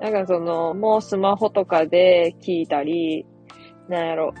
[0.00, 3.26] なんかその、もうスマホとかで聞いたり、
[3.88, 4.34] なんやろ。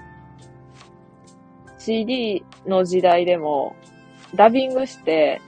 [1.78, 3.74] CD の時代でも、
[4.34, 5.40] ダビングして、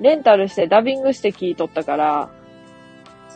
[0.00, 2.30] レンタルしてダビングして聞いとったから、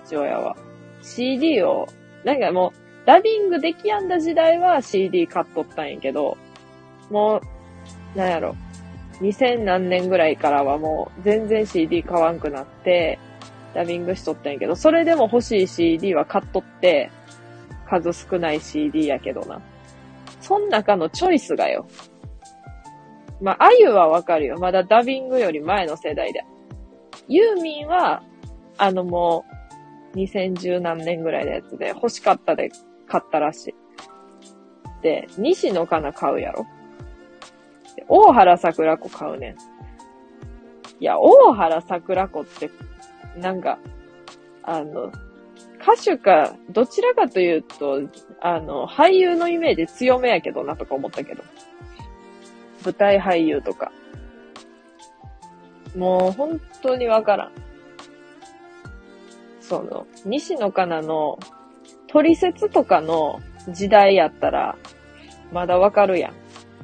[0.05, 0.57] 父親は。
[1.03, 1.87] CD を、
[2.25, 6.37] なんかもう、ダビングできやんだ時代は CD 買っとったんやけど、
[7.11, 7.41] も
[8.15, 8.55] う、なんやろ。
[9.21, 13.19] 2000何年ぐらいからはもう全然 CD 買わんくなって、
[13.75, 17.11] ダビングしとったんやけど、それでも欲しい CD は買っとって、
[17.89, 19.61] 数少ない CD やけどな。
[20.41, 21.87] そん中のチョイスがよ。
[23.41, 24.59] まあ、あゆはわかるよ。
[24.59, 26.45] まだダビングより前の世代で。
[27.29, 28.23] ユーミンは、
[28.77, 29.45] あのも
[30.15, 32.71] う、2010何年ぐらいのやつで、欲しかったで
[33.07, 33.75] 買ったらしい。
[35.03, 36.67] で、西野カナ買うやろ。
[38.09, 39.57] 大原桜子買うねん。
[41.01, 42.71] いや、大原桜子って、
[43.37, 43.79] なんか、
[44.63, 45.13] あの、
[45.81, 48.03] 歌手か、どちらかというと、
[48.41, 51.43] あの、俳優のイメージ強めやけどなとか思ったけど。
[52.85, 53.93] 舞台俳優とか。
[55.97, 57.53] もう本当にわからん。
[59.61, 61.39] その、西野カナの
[62.09, 64.77] 取説とかの時代やったら、
[65.53, 66.35] まだわかるやん。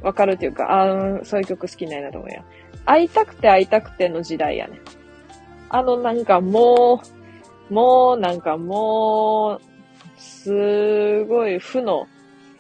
[0.03, 2.45] わかるっていうか、あそういう曲好きなんやと思うやん。
[2.85, 4.81] 会いたくて会いたくての時代やね。
[5.69, 7.03] あのなんかも
[7.71, 12.07] う、もうなんかもう、すごい負の、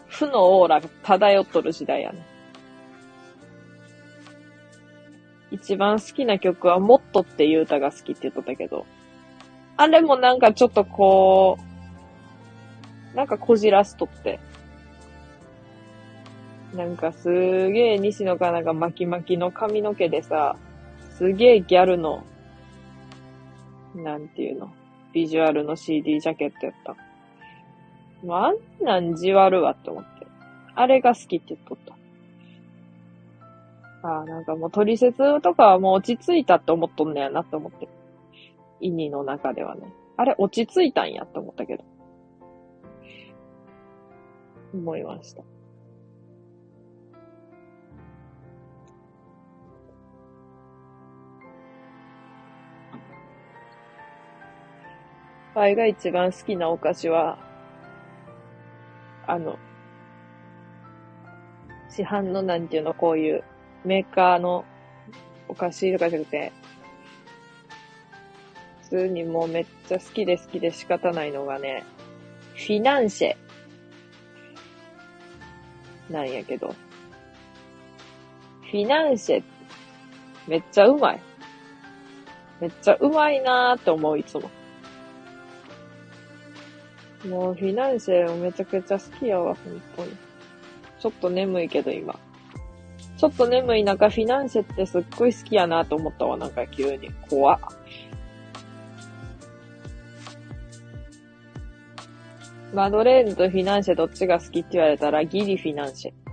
[0.08, 2.26] 負のオーラが漂っとる時代やね。
[5.50, 8.84] 一番好きな曲はもっとっていう歌が好きって言っとったけど、
[9.76, 11.58] あれもなんかちょっとこ
[13.14, 14.40] う、なんかこじらしとって。
[16.74, 17.30] なんかす
[17.70, 20.56] げえ西野かなが巻き巻きの髪の毛でさ、
[21.16, 22.24] すげえギャルの、
[24.02, 24.70] なんていうの、
[25.12, 26.96] ビジュアルの CD ジャケットやった。
[28.26, 30.26] もうあんなんじわるわって思って。
[30.74, 31.96] あれが好きって言っとった。
[34.08, 37.88] ああ、なんかもう取説とかはもう落ち着いたって思っとんねやなって思って。
[38.80, 39.92] 意味の中ではね。
[40.16, 41.84] あれ落ち着いたんやって思ったけど。
[44.74, 45.42] 思いました。
[55.58, 57.38] あいが一番好きなお菓子は、
[59.26, 59.58] あの、
[61.88, 63.42] 市販のなんていうの、こういう
[63.82, 64.66] メーカーの
[65.48, 66.52] お菓子とかじゃなくて、
[68.82, 71.84] 普通にもうめっちゃ好きで好きで仕方ないのがね、
[72.54, 73.36] フィナンシェ。
[76.12, 76.74] なんやけど。
[78.60, 79.42] フィナンシェ、
[80.46, 81.20] めっちゃうまい。
[82.60, 84.50] めっちゃうまいなーって思う、いつも。
[87.28, 90.16] もうフィナンシェめちゃくちゃ好きやわ、本当に。
[90.98, 92.18] ちょっと眠いけど今。
[93.16, 97.10] ちょっと眠い中、フィナンシェってすっごい好きやなと思ったわ、なんか急に。
[97.28, 97.58] 怖っ。
[102.74, 106.25] マドレーヌとフィナンシェどっちが好きって言われたらギリフィナンシェ。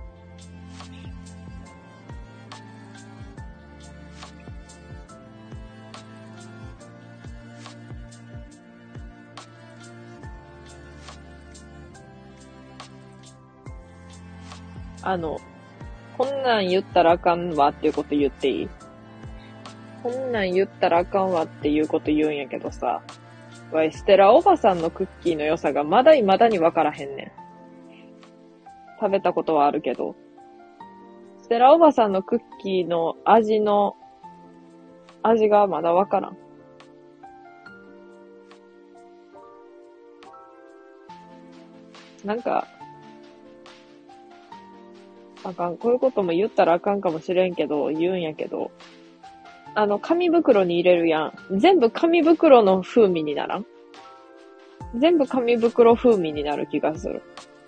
[15.06, 15.38] あの、
[16.16, 18.68] こんなん言ったらあかんわっていうこと言っていい？
[20.02, 23.02] こんなん言ったらあかんわっていうこと言うんやけどさ、
[23.72, 27.32] わい、ステラおばさんのクッキーの良さがまだ未だにわからへんねん。
[29.00, 30.16] 食べたことはあるけど、
[31.42, 33.96] ステラおばさんのクッキーの味の、
[35.22, 36.36] 味がまだわからん。
[42.24, 42.66] なんか、
[45.44, 45.76] あかん。
[45.76, 48.70] こういうことも言ったらあかんかもしれんけど、言うんやけど、
[49.74, 51.58] あの、紙袋に入れるやん。
[51.58, 53.66] 全部紙袋の風味にならん？
[54.96, 57.22] 全部紙袋風味になる気がする。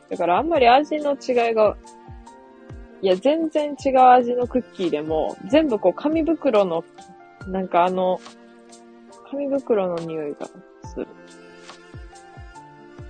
[0.08, 1.76] だからあんまり味の違いが、
[3.02, 6.84] いや、全然違う味のクッキーでも、全部こう紙袋の、
[7.48, 8.20] なんかあの、
[9.30, 10.48] 紙袋の匂いが
[10.84, 11.08] する。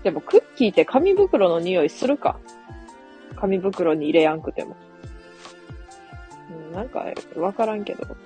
[0.02, 2.38] でもクッキーって紙袋の匂いするか？
[3.36, 4.76] 紙袋に入れやんくても。
[6.50, 7.04] うん、なんか、
[7.36, 8.16] わからんけど。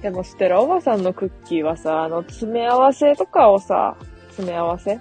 [0.00, 3.96] でも、ステラおばさんのクッキーはさ、あの、詰め合わせとかをさ、
[4.30, 4.98] 詰め合わせ？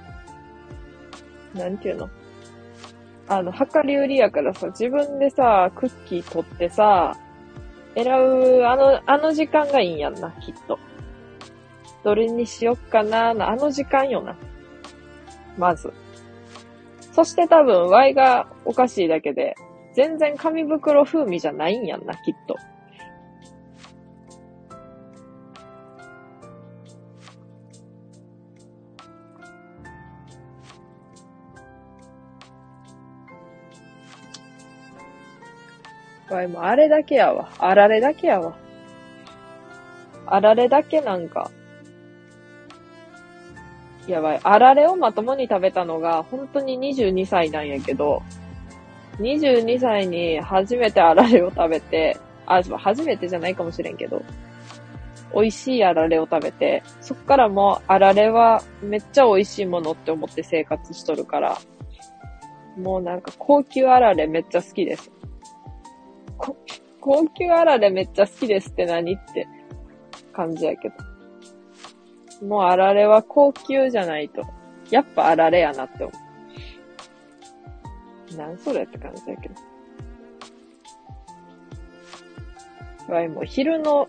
[1.55, 2.09] なんていうの？
[3.27, 7.17] あの、量り売りやからさ、自分でさ、クッキー取ってさ、
[7.95, 10.77] 選ぶ、あの、あの時間がいいんやんな、きっと。
[12.03, 14.35] どれにしよっかな、あの時間よな。
[15.57, 15.93] まず。
[17.11, 19.55] そして多分、Y がおかしいだけで、
[19.93, 22.55] 全然紙袋風味じゃないんやんな、きっと。
[36.33, 37.49] わい、もあれだけやわ。
[37.59, 38.55] あられだけやわ。
[40.25, 41.51] あられだけなんか。
[44.07, 44.39] やばい。
[44.43, 48.21] あられをまともに食べたのが、本当に22歳なんやけど、
[49.19, 54.23] 22歳に初めてあられを食べて、あ、初めてじゃないかもしれんけど、
[55.33, 61.57] 美味しいあられを食べて、そっからもうあられはめっちゃ美味しいものって思って生活しとるから、
[62.77, 65.11] もうなんか高級あられめっちゃ好きです。
[66.99, 69.47] 高級あられめっちゃ好きですって何って
[70.33, 71.10] 感じやけど。
[72.41, 74.45] もうあられは高級じゃないと。
[74.89, 76.11] やっぱあられやなって思
[78.33, 78.37] う。
[78.37, 79.55] なんそれって感じやけど。
[83.13, 84.07] わい、もう昼の、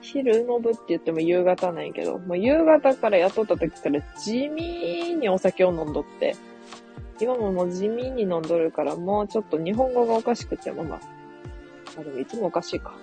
[0.00, 6.36] 昼の部って言っても夕方なんやけど、もう夕方から雇った時から地味にお酒を飲んどって、
[7.20, 11.00] 今ももう地味に飲んどるから、もうちょっと日本語がおかしくても、まあ、
[11.98, 12.94] あ、でもいつもおかしいか。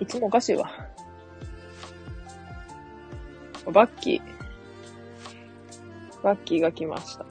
[0.00, 0.70] いつもおかしいわ。
[3.72, 4.22] バッキー。
[6.22, 7.26] バッキーが来ました。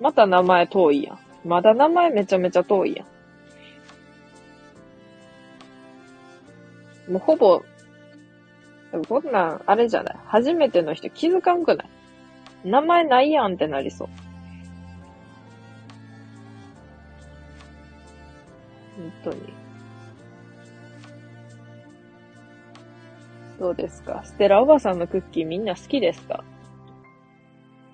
[0.00, 1.18] また名前遠いやん。
[1.44, 3.04] まだ名前めちゃめちゃ遠いや
[7.08, 7.12] ん。
[7.12, 7.62] もうほぼ、
[9.08, 10.16] こんなん、あれじゃない。
[10.26, 11.88] 初めての人気づかんくない？
[12.64, 14.08] 名前ないやんってなりそう。
[18.96, 19.55] 本当に。
[23.58, 24.22] どうですか？
[24.24, 26.44] ステラおばさんのクッキーみんな好きですか？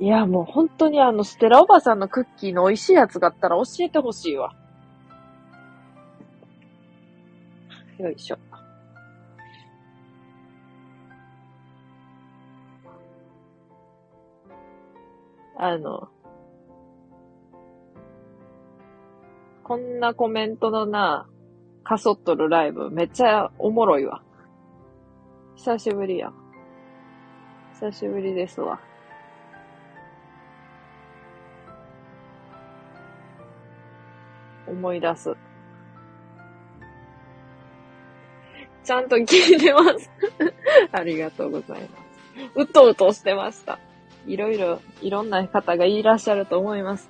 [0.00, 4.52] いや、もう本当にあの、ステラおばさんのクッキーの美味しいやつがあったら教えてほしいわ。
[7.98, 8.38] よいしょ。
[15.56, 16.08] あの、
[19.62, 21.28] こんなコメントのな、
[21.84, 24.24] かそっとるライブ、めっちゃおもろいわ。
[25.56, 26.32] 久しぶりや。
[27.74, 28.80] 久しぶりですわ。
[34.66, 35.36] 思い出す。
[38.84, 40.10] ちゃんと聞いてます
[40.90, 42.02] ありがとうございます。
[42.56, 43.78] うとうとしてました。
[44.26, 47.08] いろいろ、いろんな方がいらっしゃると思います。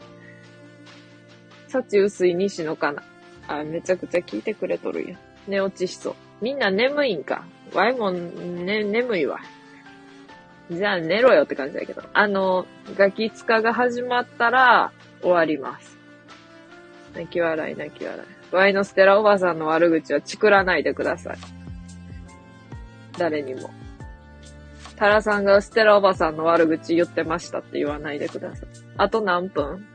[1.69, 3.03] 幸薄い西野かな。
[3.49, 5.19] あ、めちゃくちゃ聞いてくれとるやん。
[5.49, 6.15] 寝落ちしそう。
[6.43, 7.45] みんな眠いんか。
[7.73, 9.39] わいも、ね、眠いわ。
[10.71, 12.03] じゃあ寝ろよって感じだけど。
[12.13, 12.67] あの、
[12.97, 15.97] ガキツカが始まったら終わります。
[17.15, 18.55] 泣き笑い泣き笑い。
[18.55, 21.37] ワイのステラおばさんの悪口はチクらないでください。
[23.17, 23.71] 誰にも。
[24.97, 28.69] タラさんがステラおばさんの悪口言ってましたって言わないでください。
[28.97, 29.87] あと何分？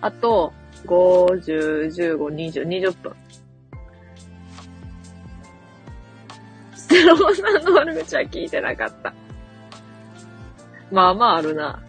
[0.00, 0.52] あと、
[0.86, 3.14] 50、15、20、20分。
[6.86, 9.12] ステラおばさんの悪口は聞いてなかった。
[10.92, 11.82] まあまああるな。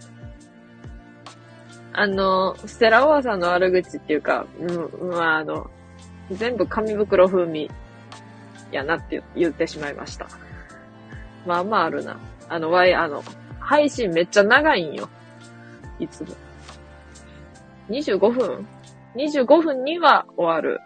[1.93, 5.69] あの、ステラおばさんの悪口っていうか、うん、まああの、
[6.31, 7.69] 全部紙袋風味
[8.71, 10.27] やなって言ってしまいました。
[11.45, 12.17] まあまああるな。
[12.49, 13.23] あの、わい、あの、
[13.59, 15.09] 配信めっちゃ長いんよ。
[15.99, 16.29] いつも。
[17.89, 18.67] 25分
[19.15, 20.81] ?25 分には終わる。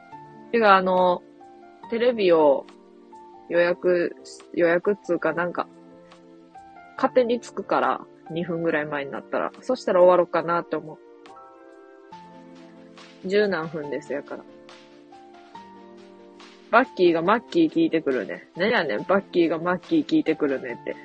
[0.51, 1.23] てか、あの、
[1.89, 2.65] テレビを
[3.51, 4.15] 予約、
[4.53, 5.67] 予約っつうかなんか、
[6.95, 7.99] 勝手に着くから、
[8.31, 9.51] 2分ぐらい前になったら。
[9.59, 10.97] そしたら終わろうかなって思う。
[13.27, 14.43] 十何分ですやから。
[16.71, 18.47] バッキーがマッキー聞いてくるね。
[18.55, 20.95] 何やねん、バッキーがマッキー聞いてくるねって。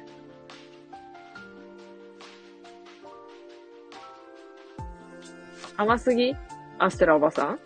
[5.76, 6.36] 甘すぎ？
[6.78, 7.58] アステラおばさん？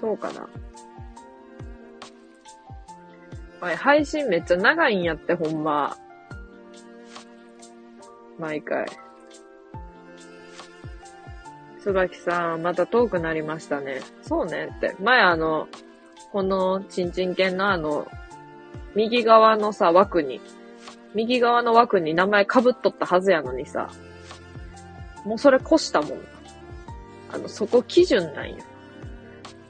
[0.00, 0.48] そうかな。
[3.60, 5.96] はい、配信めっちゃ長いんやって、ほんま。
[8.38, 8.86] 毎回。
[11.82, 14.00] 椿さん、また遠くなりましたね。
[14.22, 14.96] そうねって。
[15.00, 15.68] 前あの、
[16.32, 18.08] このちんちん犬のあの、
[18.94, 20.40] 右側のさ、枠に、
[21.14, 23.90] 右側の枠に名前被っとったはずやのにさ、
[25.24, 26.18] もうそれ越したもん。
[27.32, 28.56] あの、そこ基準なんよ。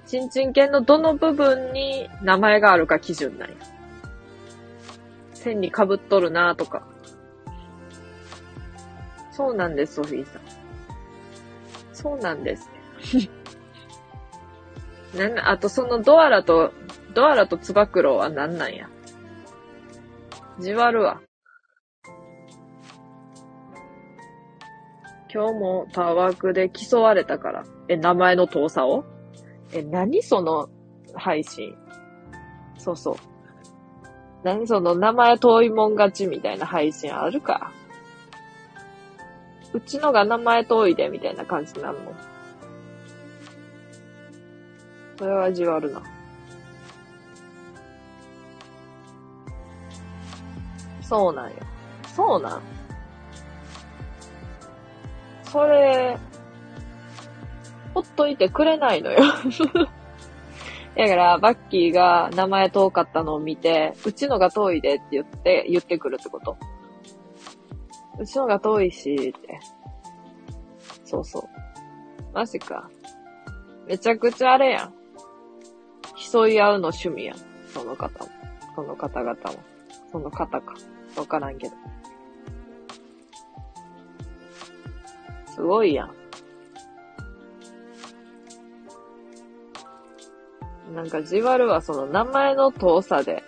[0.06, 3.56] ちんちん犬のどの部分に名前があるか基準なんよ。
[5.40, 6.86] 線に被っとるなとか。
[9.32, 10.42] そうなんです、ソフィーさん。
[11.92, 12.70] そうなんです。
[15.16, 16.72] なんあとそのドアラと、
[17.14, 18.88] ドアラとつば九郎は何なんや。
[20.60, 21.20] じわるわ。
[25.32, 27.64] 今日もパワークで競われたから。
[27.88, 29.04] え、名前の遠さを？
[29.72, 30.68] え、何その
[31.14, 31.76] 配信？
[32.76, 33.29] そうそう。
[34.42, 34.66] 何？
[34.66, 37.72] その名前遠いもん勝ちみたいな配信あるか。
[39.72, 42.12] うちのが名前遠いで、みたいな感じなるの。
[45.18, 46.02] それは味はあるな。
[51.02, 51.56] そうなんよ。
[52.14, 52.62] そうなん？
[55.44, 56.16] それ、
[57.92, 59.20] ほっといてくれないのよ
[61.00, 66.58] だから、バッキーが名前遠かったのを見て、うちのが遠いでって言って、言ってくるってこと。
[68.18, 69.58] うちのが遠いし、って。
[71.06, 71.42] そうそう。
[72.34, 72.90] マジか。
[73.86, 74.94] めちゃくちゃあれやん。
[76.30, 77.36] 競い合うの趣味やん。
[77.72, 78.30] その方も。
[78.74, 79.38] その方々も。
[80.12, 80.74] その方か。
[81.16, 81.74] わからんけど。
[85.46, 86.19] すごいやん。
[90.94, 93.44] なんかじわるはその名前の遠さで、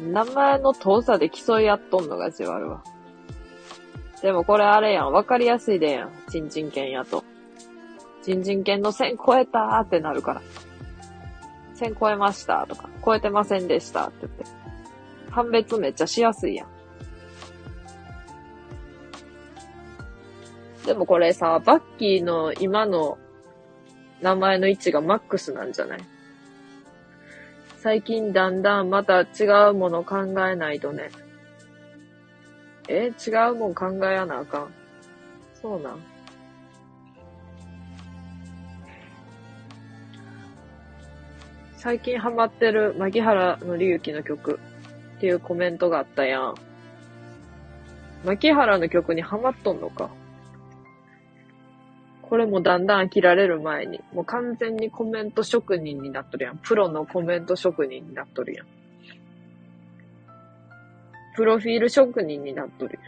[0.00, 2.82] 名前の遠さで競い合っとんのがじわるわ。
[4.22, 5.12] でもこれあれやん。
[5.12, 6.10] わかりやすいでやん。
[6.30, 7.24] ちんちん犬やと。
[8.22, 10.42] ちんちん犬の線超えたーってなるから。
[11.74, 14.44] 線超えましたとか、超えてませんでしたって言って。
[15.30, 16.68] 判別めっちゃしやすいやん。
[20.84, 23.18] でもこれさ、バッキーの今の
[24.20, 26.00] 名前の位置がマックスなんじゃない？
[27.80, 31.10] 最近だんだんまた違うもの考えないとね。
[32.88, 33.12] え？
[33.26, 34.74] 違うもん考えやなあかん。
[35.54, 36.00] そうなん。
[41.76, 44.58] 最近ハマってる牧原のりゆきの曲
[45.16, 46.54] っていうコメントがあったやん。
[48.24, 50.10] 牧原の曲にハマっとんのか。
[52.28, 56.58] これもだんだん飽きられる前に、もう完全にコメント職人になっとるやん。
[56.58, 58.66] プロのコメント職人になっとるやん。
[61.34, 62.98] プロフィール職人になっとる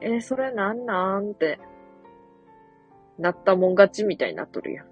[0.00, 0.12] やん。
[0.14, 1.60] えー、それなんなんって、
[3.18, 4.86] なったもん勝ちみたいになっとるやん。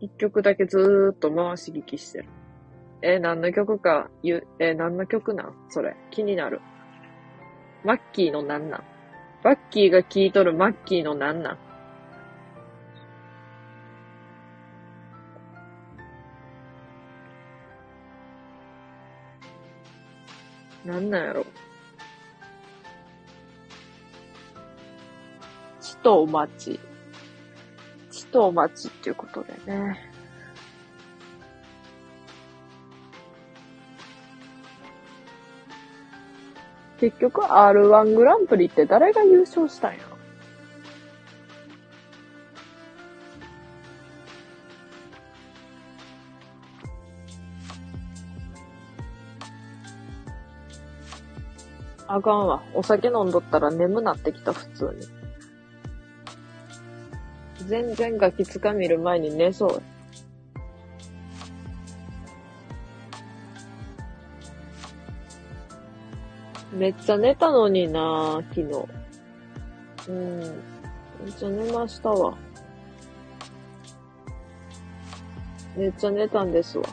[0.00, 2.24] 一曲だけずーっと回し聞きしてる。
[3.02, 5.54] えー、何の曲か言う、えー、何の曲なん？
[5.68, 5.94] それ。
[6.10, 6.60] 気になる。
[7.84, 8.84] マッキーのなんなん？
[9.42, 11.58] バッキーが聴いとるマッキーのなんなん？
[20.84, 21.46] なんなんやろ？
[25.80, 26.80] 地とお待ち。
[28.10, 30.09] 地とお待ちっていうことでね。
[37.00, 39.98] 結局 R1 グランプリって誰が優勝したんや？
[39.98, 40.10] ろ
[52.06, 52.62] あかんわ。
[52.74, 55.06] お酒飲んどったら眠なってきた、普通に。
[57.68, 59.82] 全然ガキつか見る前に寝そう。
[66.80, 68.88] めっちゃ寝たのにな昨日。
[70.08, 70.40] うん。
[70.40, 70.46] め
[71.28, 72.38] っちゃ寝ましたわ。
[75.76, 76.84] めっちゃ寝たんですわ。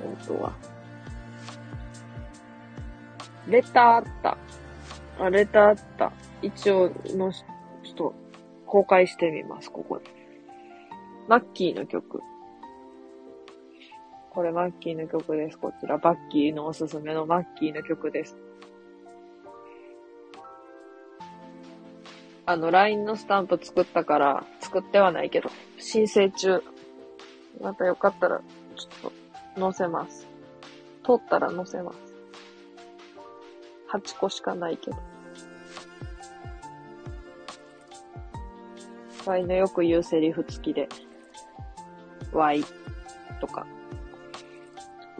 [0.00, 0.52] 本当は。
[3.48, 4.38] レターあった。
[5.18, 6.12] あ、レターあった。
[6.42, 8.14] 一応の、ちょっと、
[8.66, 10.04] 公開してみます、ここで。
[11.26, 12.22] マッキーの曲。
[14.30, 15.58] これマッキーの曲です。
[15.58, 18.36] こちら、バッキーのおすすめのマッキーの曲です。
[22.46, 26.62] あの、LINE のスタンプ作ったから、作ってはないけど、申請中。
[27.60, 28.40] またよかったら、
[28.76, 29.12] ちょっ
[29.56, 30.28] と、載せます。
[31.04, 31.98] 通ったら載せます。
[33.92, 34.96] 8個しかないけど。
[39.26, 40.88] ワイのよく言うセリフ付きで、
[42.32, 42.64] ワイ
[43.40, 43.66] とか。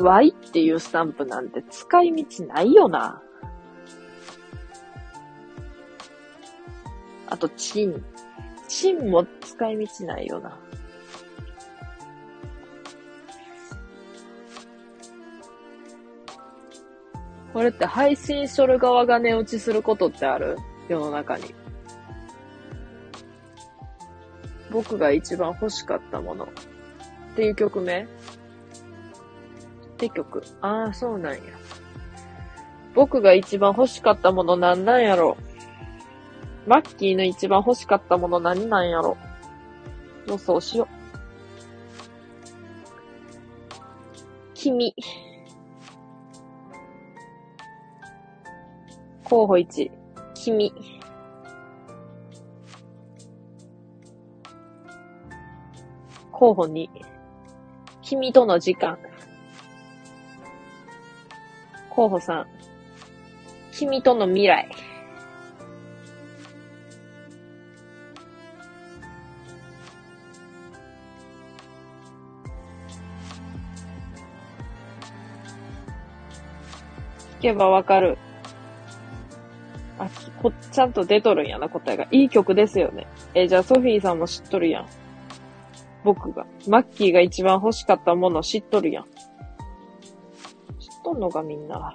[0.00, 3.22] ワイっていうスタンプなんて使い道ないよな。
[7.26, 8.04] あと、チン。
[8.68, 10.58] チンも使い道ないよな。
[17.52, 20.56] これって配信しとる側が寝落ちすることってある？
[20.88, 21.54] 世の中に。
[24.70, 26.44] 僕が一番欲しかったもの。
[26.44, 26.48] っ
[27.34, 28.06] ていう曲名
[30.00, 30.42] って曲。
[30.62, 31.40] ああ、そうなんや。
[32.94, 35.36] 僕が一番欲しかったものなんなんやろ
[36.66, 39.16] マッキーの一番欲しかったもの何なんやろ
[40.26, 41.00] 予想しよう。
[44.54, 44.94] 君。
[49.24, 49.90] 候補1。
[50.34, 50.72] 君。
[56.32, 56.88] 候補2。
[58.02, 58.98] 君との時間。
[61.90, 62.44] 候補3。
[63.72, 64.68] 君との未来。
[77.40, 78.18] 聞けばわかる。
[79.98, 80.08] あ、
[80.42, 82.06] こ、ちゃんと出とるんやな、答えが。
[82.10, 83.06] いい曲ですよね。
[83.34, 84.86] え、じゃあソフィーさんも知っとるやん。
[86.04, 86.46] 僕が。
[86.68, 89.04] マッキーが一番欲しかったもの知っとるやん。
[91.10, 91.92] とんのかみんな。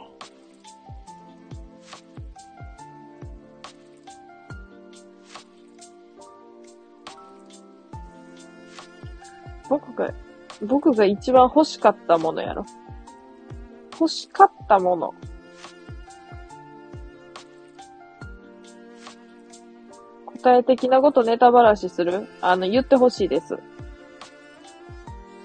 [9.69, 10.13] 僕が、
[10.61, 12.65] 僕が一番欲しかったものやろ。
[13.93, 15.13] 欲しかったもの。
[20.25, 22.27] 答え的なことネタばらしする？
[22.41, 23.57] あの、言ってほしいです。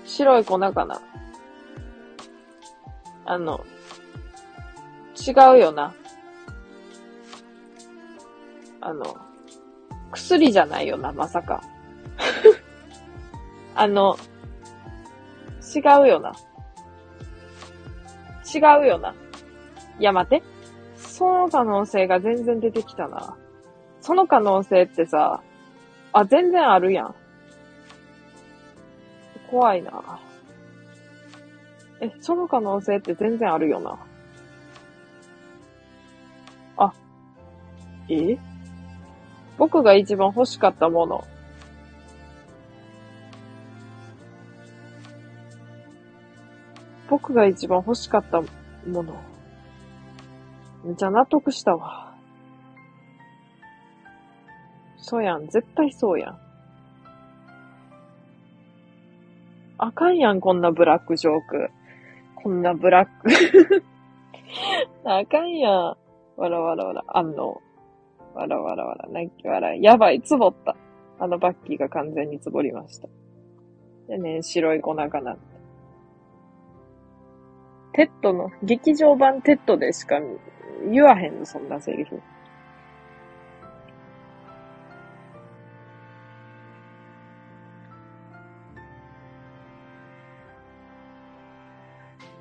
[0.05, 1.01] 白い粉かな
[3.31, 3.64] あの、
[5.14, 5.95] 違うよな。
[8.81, 9.16] あの、
[10.11, 11.62] 薬じゃないよな、まさか。
[13.76, 14.16] あの、
[15.72, 16.33] 違うよな。
[18.53, 19.14] 違うよな。
[20.01, 20.43] いや、待って。
[20.97, 23.37] その可能性が全然出てきたな。
[24.01, 25.41] その可能性ってさ、
[26.12, 27.14] あ、全然あるやん。
[29.49, 30.18] 怖いな。
[32.01, 33.98] え、その可能性って全然あるよな。
[36.78, 36.92] あ、
[38.09, 38.38] え？
[39.59, 41.24] 僕が一番欲しかったもの。
[47.11, 48.46] 僕が一番欲しかったも
[49.03, 49.14] の。
[50.84, 52.14] めっちゃ納得したわ。
[54.96, 55.48] そうやん。
[55.48, 56.38] 絶対そうやん。
[59.76, 61.70] あかんやん、こんなブラックジョーク。
[62.43, 63.84] こんなブラック
[65.05, 65.72] あかんやん。
[66.36, 67.05] わらわらわら。
[67.09, 67.61] あの、
[68.34, 69.09] わらわらわら。
[69.11, 69.82] 泣き笑い。
[69.82, 70.76] やばい、つぼった。
[71.18, 73.09] あのバッキーが完全につぼりました。
[74.09, 75.41] でね、白い粉かなって。
[77.93, 80.18] テッドの、劇場版テッドでしか
[80.91, 82.20] 言わへんの、そんなセリフ。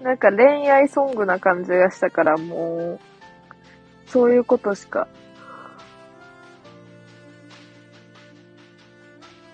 [0.02, 3.00] なんか恋愛ソングな感じがしたから、もう、
[4.08, 5.08] そういうことしか、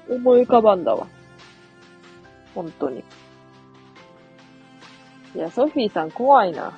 [0.07, 1.07] 思い浮かばんだわ。
[2.53, 3.03] 本当に。
[5.35, 6.77] いや、ソフィーさん怖いな。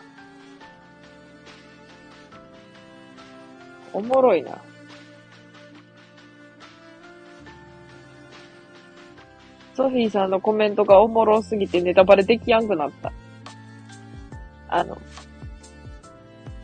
[3.92, 4.58] おもろいな。
[9.76, 13.12] ソフィーさんのコメントがおもろすぎてネタバレできやんくなった。
[14.80, 14.98] あの、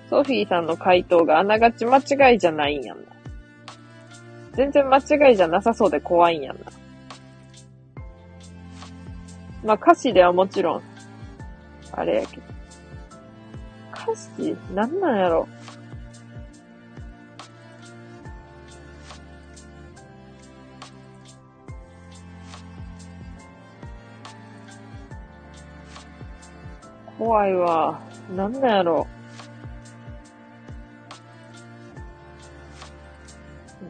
[0.09, 3.03] ソフィーさんの回答があながち間違いじゃないんやんな。
[4.53, 6.63] 全然間違いじゃなさそうで怖いんやんな。
[9.63, 10.81] まあ歌詞ではもちろん、
[11.91, 12.43] あれやけど。
[14.11, 15.47] 歌詞、なんなんやろ？
[27.17, 27.99] 怖いわ。
[28.35, 29.07] なんなんやろ。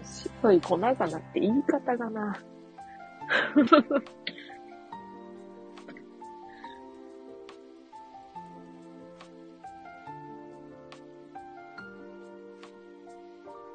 [0.04, 2.38] 白い粉がなって言い方がな。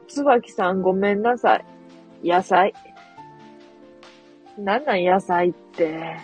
[0.09, 1.64] 椿さんごめんなさい。
[2.28, 2.74] 野菜。
[4.59, 6.16] なんなん野菜って。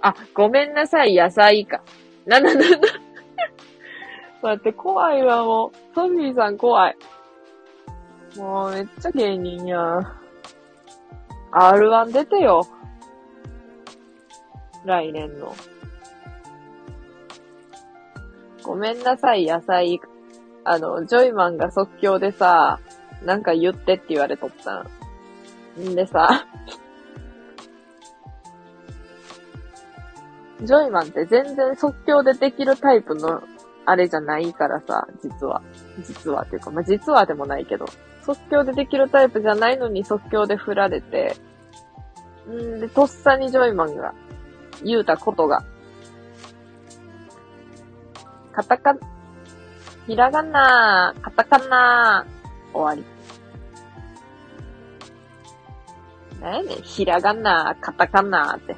[0.00, 1.82] あ、ごめんなさい、野菜か。
[2.28, 2.88] なんだなんだ。
[4.42, 5.94] 待って、怖いわ、もう。
[5.94, 6.96] ソフィーさん怖い。
[8.36, 10.06] もう、めっちゃ芸人やん。
[11.52, 12.66] R1 出てよ。
[14.84, 15.54] 来年の。
[18.62, 19.98] ごめんなさい、野菜。
[20.64, 22.78] あの、ジョイマンが即興でさ、
[23.24, 24.84] なんか言ってって言われとった
[25.80, 25.82] ん。
[25.82, 26.46] んでさ、
[30.62, 33.42] ジョイマンって全然即興でできるタイプの
[33.86, 35.62] あれじゃないからさ、実は。
[36.02, 37.86] 実はっていうか、まあ、実はでもないけど、
[38.22, 41.36] 即興でできるタイプじゃないのに即興で振られて、
[42.50, 44.14] んで、とっさにジョイマンが
[44.84, 45.64] 言うたことが、
[48.52, 48.94] カタカ、
[50.06, 52.26] ひらがな、カタカナ、
[52.74, 53.18] 終わり。
[56.42, 58.76] なやねん、ひらがな、カタカナって。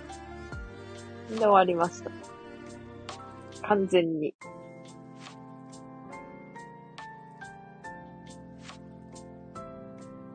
[1.36, 2.10] で終わりました。
[3.62, 4.34] 完全に。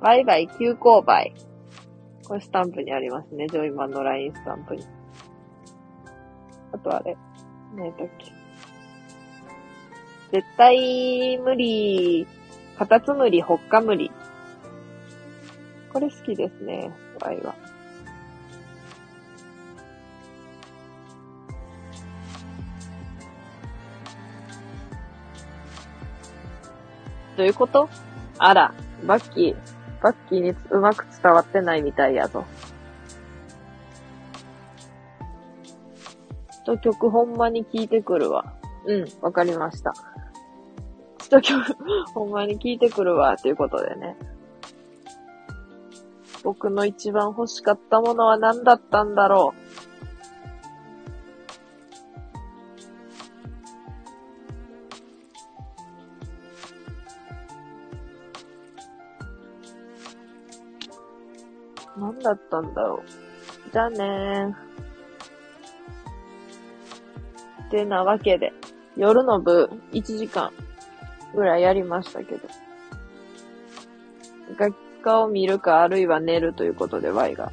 [0.02, 1.34] バイバイ急勾配。
[2.28, 3.48] これスタンプにありますね。
[3.48, 4.84] ジョイマンの LINE スタンプに。
[6.72, 7.18] あとあれ。
[7.76, 8.26] 何やったっけ。
[10.32, 12.28] 絶対無理。
[12.78, 14.12] カタツムリ、ホッカムリ。
[15.94, 16.92] これ好きですね。
[17.22, 17.56] ワイは。
[27.38, 27.90] どういうこと？
[28.38, 28.74] あら、
[29.06, 29.56] バッキー、
[30.02, 32.46] バッキーにうまく伝わってないみたいやぞ。
[36.66, 38.54] と曲ほんまに聞いてくるわ。
[38.86, 39.94] うん、わかりました。
[41.20, 41.76] 一曲、
[42.14, 44.18] ほんまに聞いてくるわ、ということでね。
[46.44, 49.65] 僕の一番欲しかったものは何だったんだろう。
[62.26, 63.72] だったんだろう。
[63.72, 64.54] じゃあねー。
[67.70, 68.54] てなわけで、
[68.98, 70.52] 夜の部1時間
[71.34, 72.48] ぐらいやりましたけど。
[74.58, 77.52] 楽器家を見るかあるいは寝るということで Y が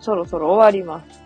[0.00, 1.22] そろそろ終わります。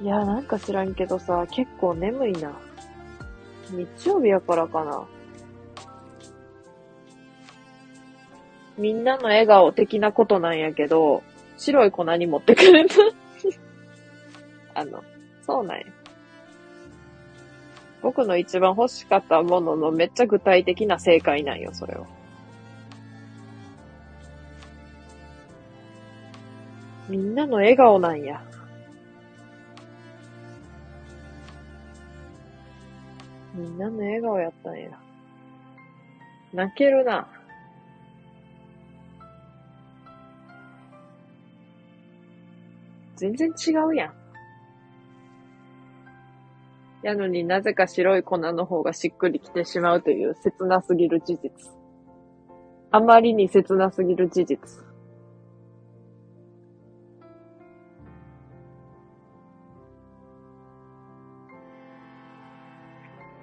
[0.00, 2.50] いや、なんか知らんけどさ、結構眠いな。
[3.70, 5.06] 日曜日やからかな。
[8.78, 11.22] みんなの笑顔的なことなんやけど、
[11.56, 12.94] 白い粉に持ってくれた。
[14.80, 15.02] あの、
[15.42, 15.84] そうなんや。
[18.02, 22.06] 僕の一番欲しかったもののめっちゃ具体的な正解なんよ、それは。
[27.08, 28.42] みんなの笑顔なんや。
[33.54, 34.90] みんなの笑顔やったんや。
[36.52, 37.28] 泣けるな。
[43.22, 44.14] 全然違うやん。
[47.04, 51.52] やのになぜか白い粉の方がしっくりきてしまうという切なすぎる事実。
[52.90, 54.58] あまりに切なすぎる事実。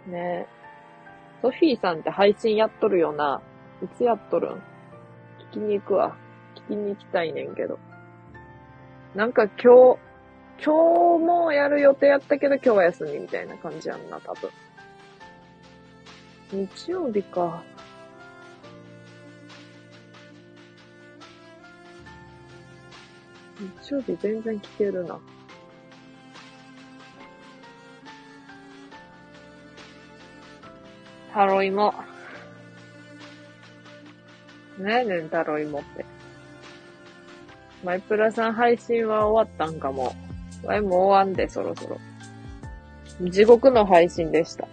[0.07, 0.47] ねえ。
[1.41, 3.41] ソフィーさんって配信やっとるよな。
[3.81, 4.51] いつやっとるん？
[4.55, 4.61] 聞
[5.53, 6.17] きに行くわ。
[6.67, 7.79] 聞きに行きたいねんけど。
[9.15, 9.99] なんか今日、
[10.63, 14.51] 今日もやる予定やったけど今日は休みみたいな感じやんな、多分。
[16.51, 17.63] 日曜日か。
[23.83, 25.19] 日曜日全然聞けるな。
[31.33, 31.93] タロイモ。
[34.77, 36.18] 何やねん、タロイモって。
[37.83, 40.13] マイプラさん配信は終わったんかも。
[40.63, 41.97] わいもう終わんで、そろそろ。
[43.29, 44.67] 地獄の配信でした。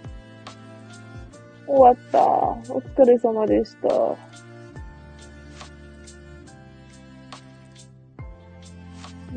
[1.66, 2.20] 終わった。
[2.72, 3.88] お疲れ様でした。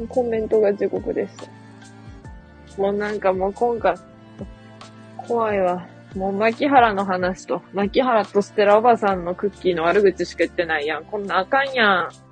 [0.07, 2.81] コメントが地獄でした。
[2.81, 3.95] もうなんかもう今回、
[5.17, 5.87] 怖いわ。
[6.15, 11.05] もう牧原の話と、牧原とステラおばさんのクッキーの悪口しか言ってないやん。
[11.05, 12.28] こんなあかんやん。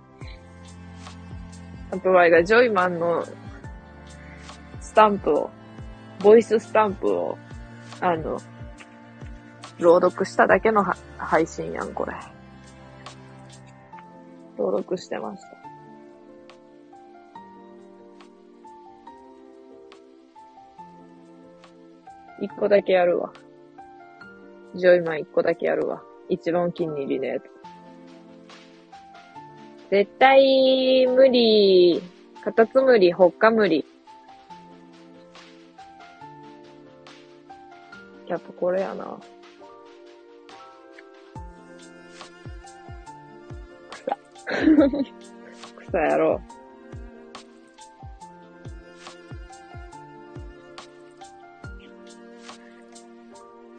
[1.89, 3.23] あとはがジョイマンの
[4.81, 5.49] スタンプを、
[6.19, 7.37] ボイススタンプを、
[8.01, 8.39] あの、
[9.79, 10.83] 朗読しただけの
[11.17, 12.13] 配信やん、これ。
[14.57, 15.49] 登録してました。
[22.41, 23.31] 一個だけやるわ。
[24.75, 26.03] ジョイマン一個だけやるわ。
[26.29, 27.56] 一番お気に入りのやつ。
[29.89, 32.01] 絶対無理。
[32.43, 33.85] カタツムリ、ホッカムリ。
[38.27, 39.17] やっぱこれやな。
[43.91, 44.17] 草。
[45.87, 46.41] 草やろ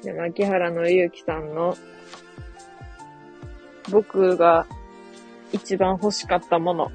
[0.02, 0.04] う。
[0.04, 1.76] で、牧原のゆうきさんの、
[3.90, 4.66] 僕が
[5.52, 6.92] 一番欲しかったもの。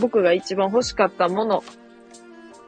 [0.00, 1.62] 僕が一番欲しかったもの。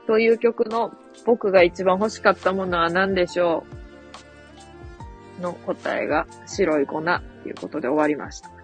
[0.07, 0.92] という曲の
[1.24, 3.64] 僕が一番欲しかったものは何でしょ
[5.38, 5.42] う？
[5.42, 7.11] の答えが白い粉と
[7.48, 8.48] いうことで終わりました。
[8.48, 8.54] こ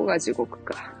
[0.00, 0.95] こが地獄か。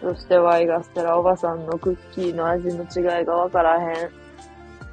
[0.00, 4.10] そしてワイがステラおばさんのクッキーの味の違いがわからへん。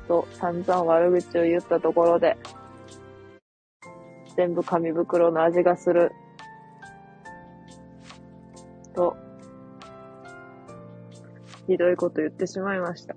[0.08, 2.38] と散々悪口を言ったところで、
[4.36, 6.12] 全部紙袋の味がする。
[8.94, 9.16] と、
[11.68, 13.16] ひどいこと言ってしまいました。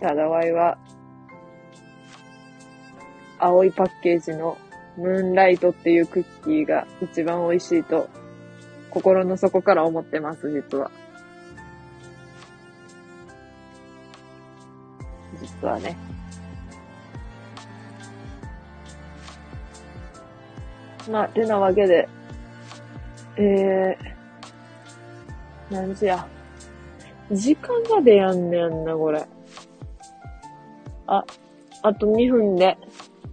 [0.00, 0.78] ただワイは、
[3.38, 4.56] 青いパッケージの
[4.96, 8.08] ムーンライトっていうクッキーが一番美味しいと
[8.92, 10.90] 心の底から思ってます、実は。
[15.40, 15.96] 実はね。
[21.10, 22.06] まあ、てなわけで、
[23.36, 23.96] えー、
[25.70, 26.26] 何時や。
[27.30, 29.24] 時間までやんねやんな、これ。
[31.06, 31.24] あ、
[31.82, 32.76] あと2分で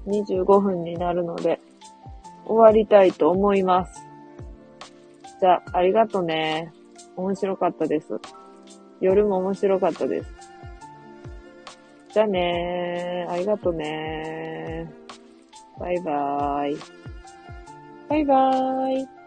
[0.07, 1.59] 25分になるので、
[2.45, 3.98] 終わりたいと思います。
[5.39, 6.73] じゃあ、ありがとね。
[7.15, 8.19] 面白かったです。
[8.99, 10.33] 夜も面白かったです。
[12.13, 13.31] じゃあねー。
[13.31, 14.91] ありがとね。
[15.79, 16.77] バイバーイ。
[18.09, 19.18] バイバーイ。